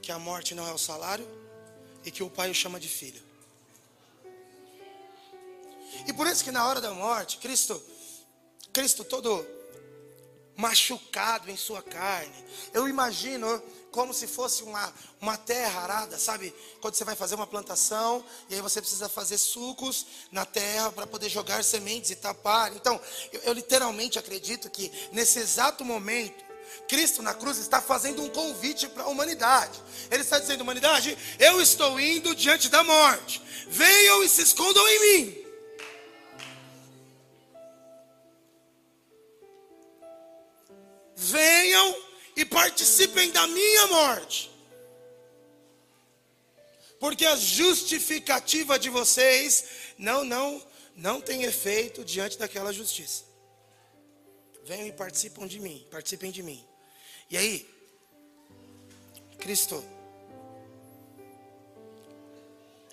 que 0.02 0.12
a 0.12 0.20
morte 0.20 0.54
não 0.54 0.68
é 0.68 0.74
o 0.74 0.78
salário 0.78 1.45
e 2.06 2.12
que 2.12 2.24
o 2.24 2.30
Pai 2.30 2.50
o 2.50 2.56
chama 2.56 2.80
de 2.80 2.88
filho. 2.88 3.22
E 6.08 6.14
por 6.14 6.28
isso 6.28 6.44
que 6.44 6.52
na 6.52 6.68
hora 6.68 6.80
da 6.80 6.92
morte, 6.92 7.38
Cristo, 7.38 7.82
Cristo 8.72 9.04
todo 9.04 9.46
machucado 10.56 11.52
em 11.52 11.58
sua 11.58 11.82
carne. 11.82 12.46
Eu 12.74 12.88
imagino 12.88 13.62
como 13.92 14.14
se 14.14 14.28
fosse 14.28 14.64
uma, 14.64 14.94
uma 15.22 15.38
terra 15.38 15.82
arada, 15.82 16.18
sabe? 16.18 16.54
Quando 16.82 16.96
você 16.96 17.04
vai 17.04 17.16
fazer 17.16 17.36
uma 17.36 17.48
plantação 17.48 18.24
e 18.50 18.56
aí 18.56 18.62
você 18.62 18.82
precisa 18.82 19.08
fazer 19.08 19.38
sucos 19.38 20.06
na 20.32 20.46
terra 20.46 20.92
para 20.92 21.08
poder 21.08 21.30
jogar 21.30 21.64
sementes 21.64 22.12
e 22.12 22.16
tapar. 22.16 22.76
Então, 22.76 23.00
eu, 23.32 23.42
eu 23.42 23.54
literalmente 23.54 24.20
acredito 24.20 24.70
que 24.70 24.92
nesse 25.12 25.40
exato 25.40 25.84
momento, 25.84 26.44
Cristo 26.88 27.22
na 27.22 27.34
cruz 27.34 27.58
está 27.58 27.82
fazendo 27.82 28.22
um 28.24 28.30
convite 28.30 28.88
para 28.88 29.04
a 29.04 29.08
humanidade. 29.08 29.82
Ele 30.12 30.22
está 30.22 30.40
dizendo: 30.40 30.62
humanidade, 30.62 31.18
eu 31.40 31.62
estou 31.62 32.00
indo 32.00 32.36
diante 32.36 32.70
da 32.70 32.84
morte. 32.84 33.42
Venham 33.68 34.24
e 34.24 34.30
se 34.30 34.42
escondam 34.42 34.88
em 34.88 35.00
mim. 35.00 35.46
Venham 41.16 41.98
e 42.36 42.46
participem 42.46 43.32
da 43.32 43.48
minha 43.48 43.88
morte. 43.88 44.52
Porque 47.00 47.26
a 47.26 47.36
justificativa 47.36 48.78
de 48.80 48.90
vocês 48.90 49.66
não, 49.98 50.24
não, 50.24 50.66
não 50.96 51.22
tem 51.22 51.44
efeito 51.44 52.04
diante 52.04 52.38
daquela 52.38 52.72
justiça. 52.72 53.24
Venham 54.66 54.88
e 54.88 54.92
participam 54.92 55.48
de 55.48 55.60
mim, 55.60 55.86
participem 55.90 56.32
de 56.32 56.44
mim. 56.44 56.64
E 57.30 57.38
aí, 57.38 57.70
Cristo, 59.40 59.84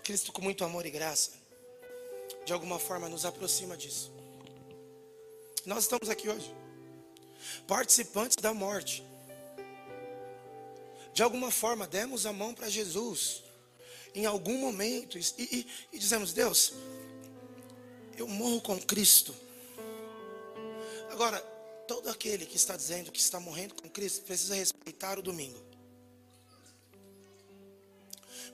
Cristo 0.05 0.33
com 0.33 0.43
muito 0.43 0.65
amor 0.65 0.87
e 0.87 0.91
graça, 0.91 1.33
de 2.45 2.53
alguma 2.53 2.79
forma 2.79 3.09
nos 3.09 3.25
aproxima 3.25 3.77
disso. 3.77 4.13
Nós 5.65 5.85
estamos 5.85 6.09
aqui 6.09 6.29
hoje, 6.29 6.55
participantes 7.67 8.37
da 8.37 8.53
morte 8.53 9.03
de 11.13 11.23
alguma 11.23 11.51
forma 11.51 11.87
demos 11.87 12.25
a 12.25 12.33
mão 12.33 12.55
para 12.55 12.71
Jesus, 12.71 13.43
em 14.15 14.25
algum 14.25 14.59
momento, 14.59 15.19
e, 15.19 15.25
e, 15.39 15.67
e 15.93 15.99
dizemos: 15.99 16.33
Deus, 16.33 16.73
eu 18.17 18.27
morro 18.27 18.61
com 18.61 18.81
Cristo. 18.81 19.35
Agora, 21.11 21.52
todo 21.93 22.09
aquele 22.09 22.47
que 22.47 22.57
está 22.57 22.75
dizendo 22.75 23.13
que 23.13 23.21
está 23.21 23.39
morrendo 23.39 23.75
com 23.75 23.87
Cristo 23.87 24.23
precisa 24.23 24.55
respeitar 24.55 25.19
o 25.19 25.23
domingo. 25.23 25.63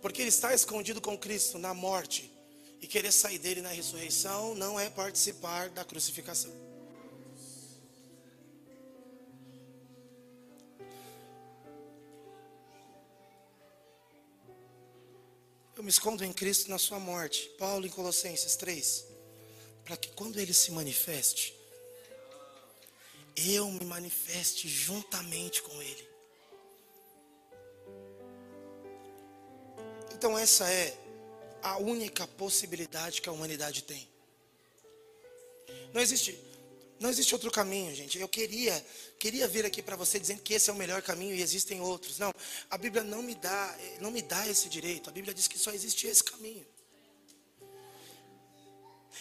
Porque 0.02 0.20
ele 0.20 0.28
está 0.28 0.52
escondido 0.52 1.00
com 1.00 1.16
Cristo 1.16 1.56
na 1.56 1.72
morte 1.72 2.32
e 2.80 2.86
querer 2.88 3.12
sair 3.12 3.38
dele 3.38 3.62
na 3.62 3.68
ressurreição 3.68 4.56
não 4.56 4.78
é 4.78 4.90
participar 4.90 5.70
da 5.70 5.84
crucificação. 5.84 6.50
Eu 15.76 15.84
me 15.84 15.90
escondo 15.90 16.24
em 16.24 16.32
Cristo 16.32 16.68
na 16.68 16.76
sua 16.76 16.98
morte. 16.98 17.48
Paulo 17.56 17.86
em 17.86 17.90
Colossenses 17.90 18.56
3. 18.56 19.04
Para 19.84 19.96
que 19.96 20.08
quando 20.08 20.40
ele 20.40 20.52
se 20.52 20.72
manifeste, 20.72 21.57
eu 23.46 23.70
me 23.70 23.84
manifeste 23.84 24.68
juntamente 24.68 25.62
com 25.62 25.80
Ele. 25.80 26.08
Então, 30.12 30.36
essa 30.36 30.68
é 30.68 30.96
a 31.62 31.78
única 31.78 32.26
possibilidade 32.26 33.20
que 33.20 33.28
a 33.28 33.32
humanidade 33.32 33.82
tem. 33.82 34.08
Não 35.92 36.00
existe, 36.00 36.38
não 36.98 37.08
existe 37.08 37.34
outro 37.34 37.50
caminho, 37.50 37.94
gente. 37.94 38.18
Eu 38.18 38.28
queria, 38.28 38.84
queria 39.18 39.46
vir 39.46 39.64
aqui 39.64 39.80
para 39.82 39.96
você 39.96 40.18
dizendo 40.18 40.42
que 40.42 40.54
esse 40.54 40.68
é 40.70 40.72
o 40.72 40.76
melhor 40.76 41.02
caminho 41.02 41.34
e 41.34 41.40
existem 41.40 41.80
outros. 41.80 42.18
Não, 42.18 42.32
a 42.70 42.76
Bíblia 42.78 43.04
não 43.04 43.22
me 43.22 43.34
dá, 43.34 43.78
não 44.00 44.10
me 44.10 44.22
dá 44.22 44.46
esse 44.48 44.68
direito. 44.68 45.08
A 45.08 45.12
Bíblia 45.12 45.32
diz 45.32 45.46
que 45.46 45.58
só 45.58 45.70
existe 45.70 46.06
esse 46.06 46.24
caminho. 46.24 46.66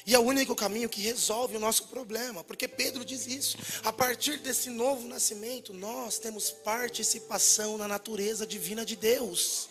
E 0.06 0.16
é 0.16 0.20
o 0.20 0.24
único 0.24 0.56
caminho 0.56 0.88
que 0.88 1.02
resolve 1.02 1.58
o 1.58 1.60
nosso 1.60 1.88
problema, 1.88 2.44
porque 2.44 2.68
Pedro 2.68 3.04
diz 3.04 3.28
isso. 3.28 3.58
A 3.84 3.92
partir 3.92 4.38
desse 4.38 4.70
novo 4.70 5.08
nascimento, 5.08 5.74
nós 5.74 6.18
temos 6.18 6.52
participação 6.52 7.78
na 7.78 7.88
natureza 7.88 8.48
divina 8.48 8.86
de 8.86 8.96
Deus. 8.96 9.70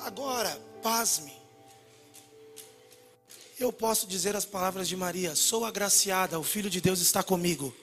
Agora, 0.00 0.50
pasme. 0.82 1.32
Eu 3.58 3.70
posso 3.70 4.06
dizer 4.06 4.34
as 4.34 4.46
palavras 4.46 4.88
de 4.88 4.96
Maria: 4.96 5.36
Sou 5.36 5.64
agraciada, 5.64 6.38
o 6.38 6.42
Filho 6.42 6.70
de 6.70 6.80
Deus 6.80 7.00
está 7.00 7.22
comigo. 7.22 7.74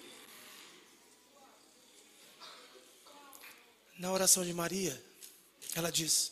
Na 4.00 4.12
oração 4.12 4.44
de 4.44 4.54
Maria, 4.54 5.00
ela 5.76 5.92
diz: 5.92 6.32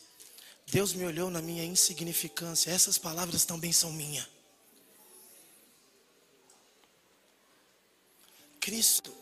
Deus 0.68 0.92
me 0.92 1.04
olhou 1.04 1.30
na 1.30 1.40
minha 1.40 1.64
insignificância, 1.64 2.70
essas 2.70 2.98
palavras 2.98 3.44
também 3.44 3.72
são 3.72 3.92
minhas. 3.92 4.26
Cristo 8.60 9.14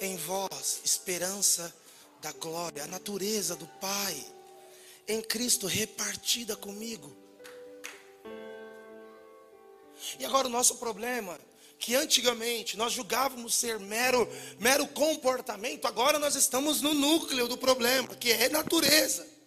em 0.00 0.16
vós, 0.16 0.80
esperança 0.82 1.74
da 2.22 2.32
glória, 2.32 2.84
a 2.84 2.86
natureza 2.86 3.54
do 3.54 3.66
Pai 3.66 4.24
em 5.06 5.20
Cristo 5.20 5.66
repartida 5.66 6.56
comigo. 6.56 7.14
E 10.18 10.24
agora 10.24 10.46
o 10.46 10.50
nosso 10.50 10.76
problema, 10.76 11.38
que 11.78 11.94
antigamente 11.94 12.76
nós 12.76 12.92
julgávamos 12.94 13.54
ser 13.54 13.78
mero, 13.78 14.26
mero 14.58 14.86
comportamento, 14.88 15.86
agora 15.86 16.18
nós 16.18 16.34
estamos 16.34 16.80
no 16.80 16.94
núcleo 16.94 17.48
do 17.48 17.58
problema, 17.58 18.14
que 18.14 18.32
é 18.32 18.48
natureza. 18.48 19.37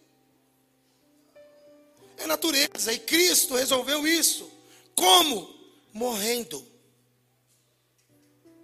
É 2.21 2.27
natureza, 2.27 2.93
e 2.93 2.99
Cristo 2.99 3.55
resolveu 3.55 4.07
isso. 4.07 4.49
Como? 4.95 5.53
Morrendo. 5.91 6.65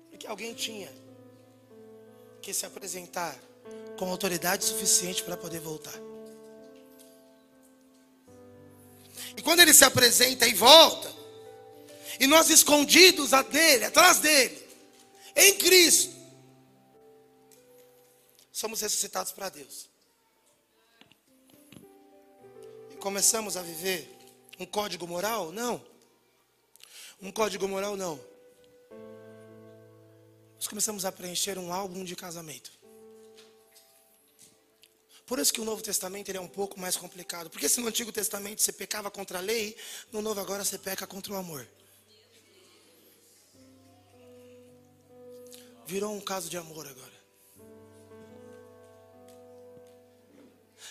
Porque 0.09 0.27
alguém 0.27 0.53
tinha 0.53 0.91
que 2.41 2.53
se 2.53 2.65
apresentar 2.65 3.37
com 3.97 4.09
autoridade 4.09 4.63
suficiente 4.63 5.23
para 5.23 5.35
poder 5.35 5.59
voltar. 5.59 5.99
E 9.35 9.41
quando 9.41 9.59
ele 9.59 9.73
se 9.73 9.83
apresenta 9.83 10.47
e 10.47 10.53
volta, 10.53 11.11
e 12.19 12.27
nós 12.27 12.49
escondidos 12.49 13.31
dele, 13.51 13.85
atrás 13.85 14.19
dele, 14.19 14.67
em 15.35 15.55
Cristo, 15.57 16.15
somos 18.51 18.81
ressuscitados 18.81 19.31
para 19.31 19.49
Deus. 19.49 19.89
Começamos 23.07 23.55
a 23.55 23.61
viver 23.61 24.13
um 24.59 24.65
código 24.65 25.07
moral? 25.07 25.49
Não. 25.49 25.81
Um 27.21 27.31
código 27.31 27.65
moral 27.65 27.95
não. 27.95 28.19
Nós 30.55 30.67
começamos 30.67 31.05
a 31.05 31.11
preencher 31.11 31.57
um 31.57 31.71
álbum 31.71 32.03
de 32.03 32.17
casamento. 32.17 32.69
Por 35.25 35.39
isso 35.39 35.53
que 35.53 35.61
o 35.61 35.63
Novo 35.63 35.81
Testamento 35.81 36.27
ele 36.27 36.37
é 36.37 36.41
um 36.41 36.49
pouco 36.49 36.77
mais 36.77 36.97
complicado. 36.97 37.49
Porque 37.49 37.69
se 37.69 37.79
no 37.79 37.87
Antigo 37.87 38.11
Testamento 38.11 38.61
você 38.61 38.73
pecava 38.73 39.09
contra 39.09 39.37
a 39.37 39.41
lei, 39.41 39.77
no 40.11 40.21
Novo 40.21 40.41
agora 40.41 40.65
você 40.65 40.77
peca 40.77 41.07
contra 41.07 41.31
o 41.31 41.37
amor. 41.37 41.65
Virou 45.85 46.13
um 46.13 46.19
caso 46.19 46.49
de 46.49 46.57
amor 46.57 46.85
agora. 46.85 47.17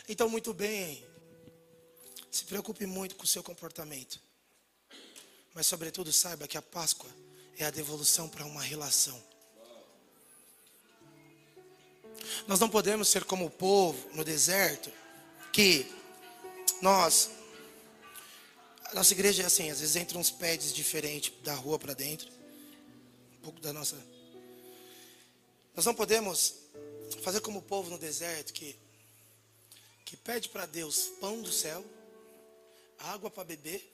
Então, 0.08 0.30
muito 0.30 0.54
bem, 0.54 1.05
se 2.36 2.44
preocupe 2.44 2.84
muito 2.84 3.16
com 3.16 3.24
o 3.24 3.26
seu 3.26 3.42
comportamento. 3.42 4.20
Mas, 5.54 5.66
sobretudo, 5.66 6.12
saiba 6.12 6.46
que 6.46 6.58
a 6.58 6.62
Páscoa 6.62 7.10
é 7.56 7.64
a 7.64 7.70
devolução 7.70 8.28
para 8.28 8.44
uma 8.44 8.62
relação. 8.62 9.22
Nós 12.46 12.60
não 12.60 12.68
podemos 12.68 13.08
ser 13.08 13.24
como 13.24 13.46
o 13.46 13.50
povo 13.50 14.14
no 14.14 14.22
deserto, 14.22 14.92
que 15.52 15.90
nós. 16.82 17.30
A 18.84 18.94
nossa 18.94 19.14
igreja 19.14 19.42
é 19.42 19.46
assim, 19.46 19.70
às 19.70 19.80
vezes 19.80 19.96
entra 19.96 20.18
uns 20.18 20.30
pads 20.30 20.74
diferentes 20.74 21.32
da 21.42 21.54
rua 21.54 21.78
para 21.78 21.94
dentro. 21.94 22.30
Um 23.38 23.42
pouco 23.42 23.60
da 23.60 23.72
nossa. 23.72 23.96
Nós 25.74 25.86
não 25.86 25.94
podemos 25.94 26.54
fazer 27.22 27.40
como 27.40 27.60
o 27.60 27.62
povo 27.62 27.90
no 27.90 27.98
deserto, 27.98 28.52
que, 28.52 28.78
que 30.04 30.16
pede 30.16 30.50
para 30.50 30.66
Deus 30.66 31.10
pão 31.20 31.40
do 31.40 31.50
céu, 31.50 31.84
água 32.98 33.30
para 33.30 33.44
beber, 33.44 33.92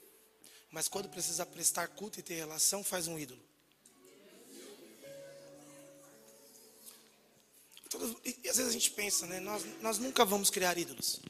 mas 0.71 0.87
quando 0.87 1.09
precisa 1.09 1.45
prestar 1.45 1.87
culto 1.89 2.19
e 2.19 2.23
ter 2.23 2.35
relação, 2.35 2.83
faz 2.83 3.07
um 3.07 3.17
ídolo. 3.17 3.41
e, 8.25 8.49
às 8.49 8.57
vezes 8.57 8.69
a 8.69 8.73
gente 8.73 8.91
pensa, 8.91 9.27
né? 9.27 9.39
Nós, 9.39 9.63
nós 9.81 9.97
nunca 9.97 10.25
vamos 10.25 10.49
criar 10.49 10.77
ídolos. 10.77 11.21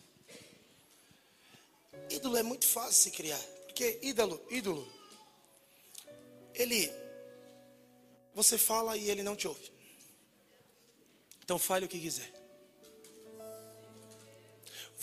Ídolo 2.10 2.38
é 2.38 2.44
muito 2.44 2.66
fácil 2.66 2.94
se 2.94 3.12
criar. 3.12 3.42
Porque 3.66 4.00
ídolo, 4.02 4.42
ídolo, 4.50 4.88
ele, 6.54 6.92
você 8.34 8.58
fala 8.58 8.96
e 8.96 9.10
ele 9.10 9.24
não 9.24 9.36
te 9.36 9.48
ouve. 9.48 9.72
Então 11.44 11.60
fale 11.60 11.86
o 11.86 11.90
que 11.90 12.00
quiser. 12.00 12.32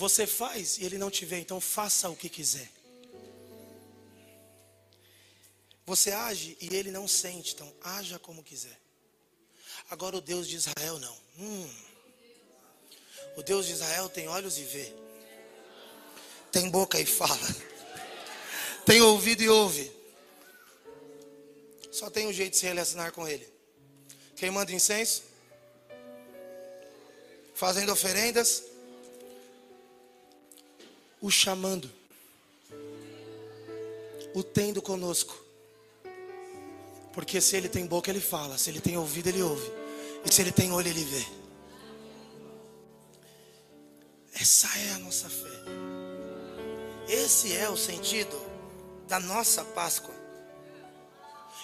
Você 0.01 0.27
faz 0.27 0.79
e 0.79 0.85
ele 0.87 0.97
não 0.97 1.11
te 1.11 1.27
vê, 1.27 1.41
então 1.41 1.61
faça 1.61 2.09
o 2.09 2.17
que 2.17 2.31
quiser. 2.31 2.71
Você 5.85 6.11
age 6.11 6.57
e 6.59 6.75
ele 6.75 6.91
não 6.91 7.07
sente, 7.07 7.53
então 7.53 7.71
haja 7.83 8.19
como 8.19 8.43
quiser. 8.43 8.81
Agora 9.91 10.17
o 10.17 10.21
Deus 10.23 10.49
de 10.49 10.57
Israel 10.57 10.99
não. 10.99 11.15
Hum. 11.39 11.71
O 13.37 13.43
Deus 13.43 13.67
de 13.67 13.73
Israel 13.73 14.09
tem 14.09 14.27
olhos 14.27 14.57
e 14.57 14.63
vê. 14.63 14.91
Tem 16.51 16.71
boca 16.71 16.99
e 16.99 17.05
fala. 17.05 17.55
Tem 18.87 19.03
ouvido 19.03 19.43
e 19.43 19.51
ouve. 19.51 19.93
Só 21.93 22.09
tem 22.09 22.27
um 22.27 22.33
jeito 22.33 22.53
de 22.53 22.57
se 22.57 22.65
relacionar 22.65 23.13
com 23.13 23.29
Ele. 23.29 23.47
Queimando 24.35 24.73
incenso. 24.73 25.25
Fazendo 27.55 27.93
oferendas. 27.93 28.70
O 31.21 31.31
chamando. 31.31 31.91
O 34.35 34.43
tendo 34.43 34.81
conosco. 34.81 35.37
Porque 37.13 37.41
se 37.41 37.57
ele 37.57 37.69
tem 37.69 37.87
boca, 37.87 38.11
ele 38.11 38.21
fala. 38.21 38.57
Se 38.57 38.71
ele 38.71 38.81
tem 38.81 38.97
ouvido, 38.97 39.29
ele 39.29 39.43
ouve. 39.43 39.71
E 40.25 40.33
se 40.33 40.41
ele 40.41 40.53
tem 40.53 40.73
olho, 40.73 40.89
ele 40.89 41.05
vê. 41.05 41.27
Essa 44.35 44.69
é 44.79 44.93
a 44.93 44.99
nossa 44.99 45.29
fé. 45.29 45.49
Esse 47.09 47.55
é 47.55 47.69
o 47.69 47.77
sentido 47.77 48.41
da 49.09 49.19
nossa 49.19 49.65
Páscoa. 49.65 50.15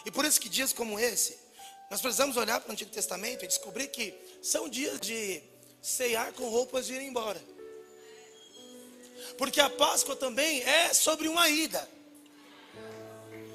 E 0.05 0.11
por 0.11 0.25
isso 0.25 0.41
que 0.41 0.49
dias 0.49 0.73
como 0.73 0.99
esse, 0.99 1.39
nós 1.91 2.01
precisamos 2.01 2.37
olhar 2.37 2.61
para 2.61 2.69
o 2.69 2.73
Antigo 2.73 2.91
Testamento 2.91 3.45
e 3.45 3.49
descobrir 3.49 3.89
que 3.89 4.13
são 4.43 4.69
dias 4.69 5.01
de 5.01 5.43
ceiar 5.81 6.33
com 6.33 6.49
roupas 6.49 6.87
de 6.87 6.95
ir 6.95 7.03
embora. 7.03 7.41
Porque 9.37 9.61
a 9.61 9.69
Páscoa 9.69 10.17
também 10.17 10.63
é 10.63 10.95
sobre 10.95 11.29
uma 11.29 11.49
ida. 11.49 11.89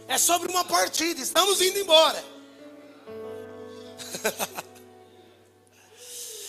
É 0.07 0.17
sobre 0.17 0.51
uma 0.51 0.63
partida. 0.63 1.21
Estamos 1.21 1.61
indo 1.61 1.79
embora. 1.79 2.23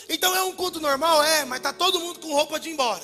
então 0.09 0.35
é 0.35 0.43
um 0.43 0.53
culto 0.53 0.81
normal? 0.81 1.23
É, 1.23 1.45
mas 1.45 1.59
está 1.59 1.73
todo 1.73 2.01
mundo 2.01 2.21
com 2.21 2.33
roupa 2.33 2.59
de 2.59 2.69
ir 2.69 2.73
embora. 2.73 3.03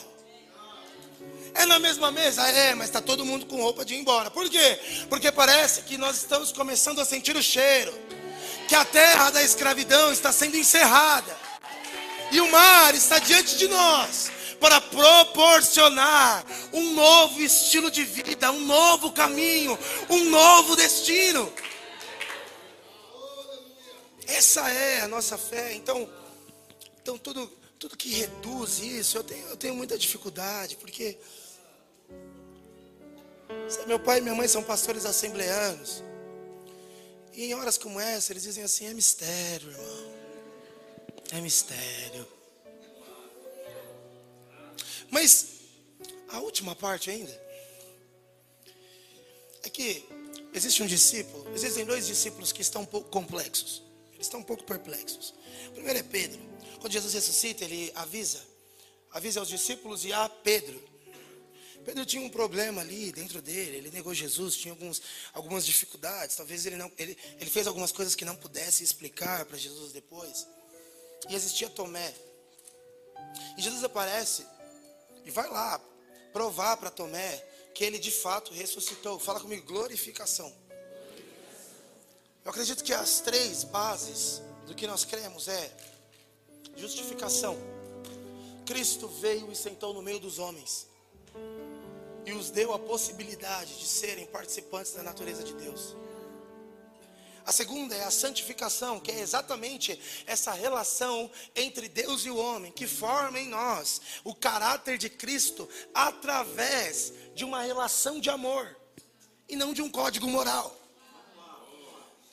É 1.54 1.64
na 1.64 1.78
mesma 1.78 2.10
mesa? 2.10 2.46
É, 2.46 2.74
mas 2.74 2.88
está 2.88 3.00
todo 3.00 3.24
mundo 3.24 3.46
com 3.46 3.62
roupa 3.62 3.84
de 3.84 3.94
ir 3.94 3.98
embora. 3.98 4.30
Por 4.30 4.48
quê? 4.50 4.80
Porque 5.08 5.32
parece 5.32 5.82
que 5.82 5.96
nós 5.96 6.16
estamos 6.16 6.52
começando 6.52 7.00
a 7.00 7.04
sentir 7.04 7.36
o 7.36 7.42
cheiro. 7.42 7.92
Que 8.68 8.74
a 8.74 8.84
terra 8.84 9.30
da 9.30 9.42
escravidão 9.42 10.12
está 10.12 10.30
sendo 10.32 10.56
encerrada. 10.56 11.36
E 12.30 12.40
o 12.40 12.50
mar 12.50 12.94
está 12.94 13.18
diante 13.18 13.56
de 13.56 13.68
nós 13.68 14.38
para 14.61 14.80
proporcionar 14.80 16.44
um 16.72 16.94
novo 16.94 17.40
estilo 17.40 17.90
de 17.90 18.04
vida, 18.04 18.50
um 18.50 18.61
novo 18.61 19.12
caminho, 19.12 19.78
um 20.11 20.24
novo 20.24 20.76
destino. 20.76 21.52
Essa 24.26 24.68
é 24.70 25.00
a 25.00 25.09
nossa 25.09 25.38
fé. 25.38 25.74
Então, 25.74 26.09
então 27.00 27.16
tudo, 27.16 27.46
tudo 27.78 27.96
que 27.96 28.11
reduz 28.11 28.80
isso, 28.80 29.16
eu 29.16 29.24
tenho, 29.24 29.46
eu 29.48 29.56
tenho 29.56 29.74
muita 29.74 29.96
dificuldade, 29.96 30.76
porque 30.76 31.18
meu 33.86 33.98
pai 33.98 34.18
e 34.18 34.20
minha 34.20 34.34
mãe 34.34 34.46
são 34.46 34.62
pastores 34.62 35.06
assembleanos. 35.06 36.02
E 37.32 37.44
em 37.44 37.54
horas 37.54 37.78
como 37.78 38.00
essa, 38.00 38.32
eles 38.32 38.42
dizem 38.42 38.64
assim: 38.64 38.86
é 38.86 38.94
mistério, 38.94 39.70
irmão. 39.70 40.18
É 41.30 41.40
mistério. 41.40 42.26
Mas 45.11 45.46
a 46.28 46.40
última 46.40 46.74
parte 46.74 47.11
ainda 47.11 47.48
é 49.62 49.70
que 49.70 50.04
existe 50.52 50.82
um 50.82 50.86
discípulo, 50.86 51.52
existem 51.54 51.84
dois 51.84 52.06
discípulos 52.06 52.52
que 52.52 52.62
estão 52.62 52.82
um 52.82 52.86
pouco 52.86 53.11
complexos. 53.11 53.82
Eles 54.12 54.26
estão 54.26 54.40
um 54.40 54.44
pouco 54.44 54.64
perplexos. 54.64 55.34
O 55.68 55.72
primeiro 55.72 55.98
é 55.98 56.02
Pedro. 56.02 56.40
Quando 56.80 56.92
Jesus 56.92 57.14
ressuscita, 57.14 57.64
ele 57.64 57.90
avisa, 57.94 58.40
avisa 59.12 59.40
aos 59.40 59.48
discípulos 59.48 60.04
e 60.04 60.12
a 60.12 60.28
Pedro. 60.28 60.80
Pedro 61.84 62.04
tinha 62.04 62.22
um 62.22 62.28
problema 62.28 62.82
ali 62.82 63.12
dentro 63.12 63.40
dele, 63.40 63.78
ele 63.78 63.90
negou 63.90 64.12
Jesus, 64.12 64.56
tinha 64.56 64.72
alguns, 64.72 65.00
algumas 65.32 65.64
dificuldades, 65.64 66.36
talvez 66.36 66.66
ele 66.66 66.76
não, 66.76 66.92
ele, 66.98 67.16
ele 67.40 67.48
fez 67.48 67.66
algumas 67.66 67.90
coisas 67.90 68.14
que 68.14 68.26
não 68.26 68.36
pudesse 68.36 68.84
explicar 68.84 69.46
para 69.46 69.56
Jesus 69.56 69.92
depois. 69.92 70.46
E 71.30 71.34
existia 71.34 71.70
Tomé. 71.70 72.12
E 73.56 73.62
Jesus 73.62 73.82
aparece 73.82 74.44
e 75.28 75.30
vai 75.30 75.46
lá 75.50 75.78
provar 76.32 76.78
para 76.78 76.90
Tomé 76.90 77.36
que 77.74 77.84
ele 77.84 77.98
de 77.98 78.10
fato 78.10 78.50
ressuscitou. 78.54 79.18
Fala 79.18 79.38
comigo, 79.38 79.66
glorificação. 79.66 80.50
Eu 82.42 82.50
acredito 82.50 82.82
que 82.82 82.94
as 82.94 83.20
três 83.20 83.62
bases 83.62 84.40
do 84.66 84.74
que 84.74 84.86
nós 84.86 85.04
cremos 85.04 85.46
é 85.46 85.70
justificação. 86.74 87.58
Cristo 88.64 89.06
veio 89.06 89.52
e 89.52 89.54
sentou 89.54 89.92
no 89.92 90.00
meio 90.00 90.18
dos 90.18 90.38
homens 90.38 90.86
e 92.24 92.32
os 92.32 92.50
deu 92.50 92.72
a 92.72 92.78
possibilidade 92.78 93.78
de 93.78 93.86
serem 93.86 94.26
participantes 94.26 94.92
da 94.94 95.02
natureza 95.02 95.44
de 95.44 95.52
Deus. 95.52 95.94
A 97.49 97.53
segunda 97.53 97.94
é 97.94 98.05
a 98.05 98.11
santificação, 98.11 99.01
que 99.01 99.11
é 99.11 99.20
exatamente 99.20 99.99
essa 100.26 100.53
relação 100.53 101.30
entre 101.57 101.88
Deus 101.88 102.26
e 102.26 102.30
o 102.30 102.36
homem, 102.36 102.70
que 102.70 102.86
forma 102.86 103.40
em 103.40 103.49
nós 103.49 104.03
o 104.22 104.34
caráter 104.34 104.99
de 104.99 105.09
Cristo 105.09 105.66
através 105.94 107.11
de 107.34 107.46
uma 107.46 107.62
relação 107.62 108.20
de 108.20 108.28
amor 108.28 108.76
e 109.49 109.57
não 109.57 109.72
de 109.72 109.80
um 109.80 109.88
código 109.88 110.28
moral. 110.28 110.78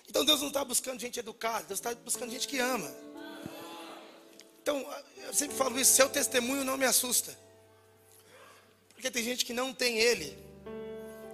Então 0.09 0.25
Deus 0.25 0.41
não 0.41 0.49
está 0.49 0.65
buscando 0.65 0.99
gente 0.99 1.17
educada, 1.17 1.63
Deus 1.63 1.79
está 1.79 1.95
buscando 1.95 2.31
gente 2.31 2.45
que 2.45 2.59
ama. 2.59 2.93
Então, 4.61 4.85
eu 5.27 5.33
sempre 5.33 5.55
falo 5.55 5.79
isso, 5.79 5.95
seu 5.95 6.09
testemunho 6.09 6.65
não 6.65 6.75
me 6.75 6.83
assusta. 6.83 7.39
Porque 8.93 9.09
tem 9.09 9.23
gente 9.23 9.45
que 9.45 9.53
não 9.53 9.73
tem 9.73 9.97
ele, 9.97 10.37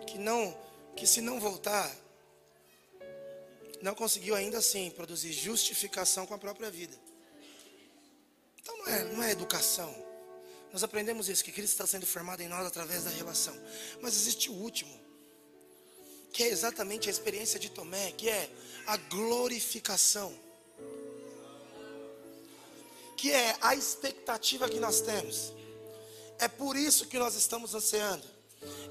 que 0.06 0.20
não, 0.20 0.56
que 0.96 1.08
se 1.08 1.20
não 1.20 1.40
voltar, 1.40 1.92
não 3.82 3.96
conseguiu 3.96 4.36
ainda 4.36 4.58
assim 4.60 4.90
produzir 4.92 5.34
justificação 5.34 6.26
com 6.26 6.34
a 6.34 6.38
própria 6.38 6.70
vida. 6.70 6.98
Então 8.62 8.78
não 8.78 8.88
é, 8.88 9.04
não 9.06 9.24
é 9.24 9.32
educação. 9.32 9.94
Nós 10.72 10.84
aprendemos 10.84 11.28
isso, 11.28 11.44
que 11.44 11.52
Cristo 11.52 11.74
está 11.74 11.86
sendo 11.86 12.06
formado 12.06 12.42
em 12.42 12.48
nós 12.48 12.66
através 12.66 13.04
da 13.04 13.10
relação. 13.10 13.54
Mas 14.02 14.16
existe 14.16 14.50
o 14.50 14.54
último, 14.54 14.98
que 16.32 16.44
é 16.44 16.48
exatamente 16.48 17.10
a 17.10 17.12
experiência 17.12 17.60
de 17.60 17.70
Tomé, 17.70 18.12
que 18.12 18.30
é 18.30 18.50
a 18.88 18.96
glorificação. 18.98 20.34
Que 23.18 23.32
é 23.32 23.56
a 23.62 23.76
expectativa 23.76 24.70
que 24.70 24.80
nós 24.80 25.02
temos. 25.02 25.54
É 26.40 26.48
por 26.48 26.76
isso 26.76 27.06
que 27.08 27.20
nós 27.20 27.36
estamos 27.36 27.76
ansiando. 27.76 28.26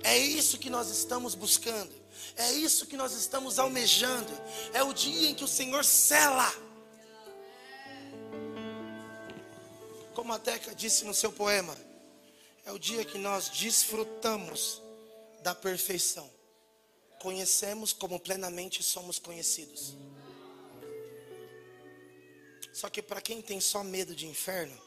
É 0.03 0.17
isso 0.19 0.59
que 0.59 0.69
nós 0.69 0.91
estamos 0.91 1.35
buscando. 1.35 2.00
É 2.37 2.53
isso 2.53 2.87
que 2.87 2.97
nós 2.97 3.13
estamos 3.13 3.59
almejando. 3.59 4.33
É 4.73 4.83
o 4.83 4.93
dia 4.93 5.31
em 5.31 5.35
que 5.35 5.45
o 5.45 5.49
Senhor 5.49 5.85
cela. 5.85 6.51
Como 10.15 10.33
a 10.33 10.39
Teca 10.39 10.75
disse 10.75 11.05
no 11.05 11.15
seu 11.15 11.33
poema, 11.33 11.77
é 12.65 12.73
o 12.73 12.79
dia 12.79 13.05
que 13.05 13.19
nós 13.19 13.49
desfrutamos 13.49 14.83
da 15.43 15.55
perfeição. 15.55 16.31
Conhecemos 17.21 17.93
como 17.93 18.19
plenamente 18.19 18.83
somos 18.83 19.19
conhecidos. 19.19 19.97
Só 22.73 22.89
que 22.89 23.03
para 23.03 23.21
quem 23.21 23.43
tem 23.43 23.61
só 23.61 23.83
medo 23.83 24.15
de 24.15 24.27
inferno, 24.27 24.81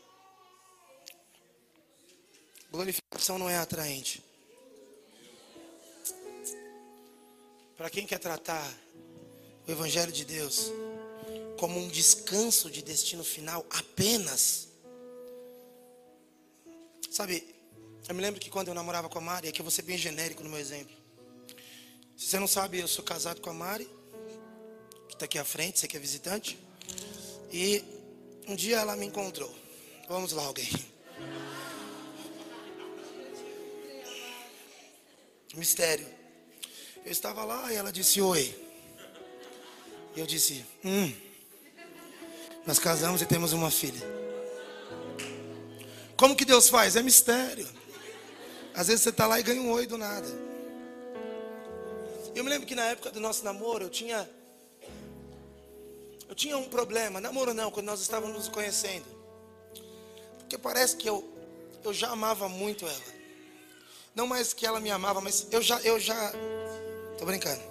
glorificação 2.71 3.37
não 3.37 3.49
é 3.49 3.57
atraente. 3.57 4.23
Para 7.83 7.89
quem 7.89 8.07
quer 8.07 8.17
tratar 8.17 8.65
o 9.67 9.69
Evangelho 9.69 10.09
de 10.09 10.23
Deus 10.23 10.71
como 11.59 11.77
um 11.77 11.89
descanso 11.89 12.71
de 12.71 12.81
destino 12.81 13.25
final 13.25 13.65
apenas. 13.69 14.69
Sabe, 17.11 17.45
eu 18.07 18.15
me 18.15 18.21
lembro 18.21 18.39
que 18.39 18.49
quando 18.49 18.69
eu 18.69 18.73
namorava 18.73 19.09
com 19.09 19.17
a 19.17 19.21
Mari, 19.21 19.49
aqui 19.49 19.59
eu 19.59 19.65
vou 19.65 19.69
ser 19.69 19.81
bem 19.81 19.97
genérico 19.97 20.41
no 20.45 20.49
meu 20.49 20.59
exemplo. 20.59 20.95
Se 22.15 22.27
você 22.27 22.39
não 22.39 22.47
sabe, 22.47 22.79
eu 22.79 22.87
sou 22.87 23.03
casado 23.03 23.41
com 23.41 23.49
a 23.49 23.53
Mari, 23.53 23.89
que 25.09 25.15
está 25.15 25.25
aqui 25.25 25.37
à 25.37 25.43
frente, 25.43 25.77
você 25.77 25.85
que 25.85 25.97
é 25.97 25.99
visitante. 25.99 26.57
E 27.51 27.83
um 28.47 28.55
dia 28.55 28.77
ela 28.77 28.95
me 28.95 29.07
encontrou. 29.07 29.53
Vamos 30.07 30.31
lá, 30.31 30.45
alguém. 30.45 30.69
Mistério. 35.53 36.22
Eu 37.05 37.11
estava 37.11 37.43
lá 37.43 37.71
e 37.71 37.75
ela 37.75 37.91
disse 37.91 38.21
oi. 38.21 38.55
E 40.15 40.19
eu 40.19 40.25
disse, 40.25 40.65
hum. 40.83 41.13
Nós 42.65 42.79
casamos 42.79 43.21
e 43.21 43.25
temos 43.25 43.51
uma 43.51 43.69
filha. 43.69 44.01
Como 46.15 46.35
que 46.35 46.45
Deus 46.45 46.69
faz? 46.69 46.95
É 46.95 47.01
mistério. 47.01 47.67
Às 48.73 48.87
vezes 48.87 49.03
você 49.03 49.09
está 49.09 49.27
lá 49.27 49.39
e 49.39 49.43
ganha 49.43 49.61
um 49.61 49.71
oi 49.71 49.85
do 49.85 49.97
nada. 49.97 50.27
Eu 52.33 52.43
me 52.43 52.49
lembro 52.49 52.65
que 52.65 52.73
na 52.73 52.85
época 52.85 53.11
do 53.11 53.19
nosso 53.19 53.43
namoro 53.43 53.83
eu 53.83 53.89
tinha. 53.89 54.29
Eu 56.27 56.33
tinha 56.33 56.57
um 56.57 56.69
problema. 56.69 57.19
Namoro 57.19 57.53
não, 57.53 57.69
quando 57.69 57.87
nós 57.87 58.01
estávamos 58.01 58.35
nos 58.35 58.47
conhecendo. 58.47 59.05
Porque 60.39 60.57
parece 60.57 60.95
que 60.95 61.07
eu, 61.07 61.23
eu 61.83 61.93
já 61.93 62.09
amava 62.09 62.47
muito 62.47 62.85
ela. 62.85 63.13
Não 64.15 64.25
mais 64.25 64.53
que 64.53 64.65
ela 64.65 64.79
me 64.79 64.89
amava, 64.89 65.19
mas 65.19 65.47
eu 65.51 65.61
já, 65.61 65.79
eu 65.81 65.99
já. 65.99 66.31
Tô 67.23 67.27
brincando. 67.27 67.63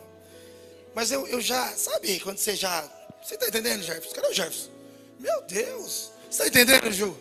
Mas 0.95 1.13
eu, 1.13 1.27
eu 1.29 1.39
já, 1.39 1.77
sabe, 1.77 2.19
quando 2.21 2.39
você 2.39 2.57
já. 2.57 2.89
Você 3.23 3.37
tá 3.37 3.49
entendendo, 3.49 3.83
Jefferson? 3.83 4.15
Cadê 4.15 4.29
o 4.29 4.33
Jefferson? 4.33 4.71
Meu 5.19 5.43
Deus! 5.43 6.11
Você 6.31 6.45
tá 6.45 6.49
entendendo, 6.49 6.91
Ju? 6.91 7.15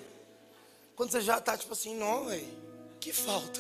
Quando 0.96 1.12
você 1.12 1.20
já 1.20 1.42
tá 1.42 1.58
tipo 1.58 1.74
assim, 1.74 1.94
não, 1.94 2.28
véio, 2.28 2.48
que 3.02 3.12
falta. 3.12 3.60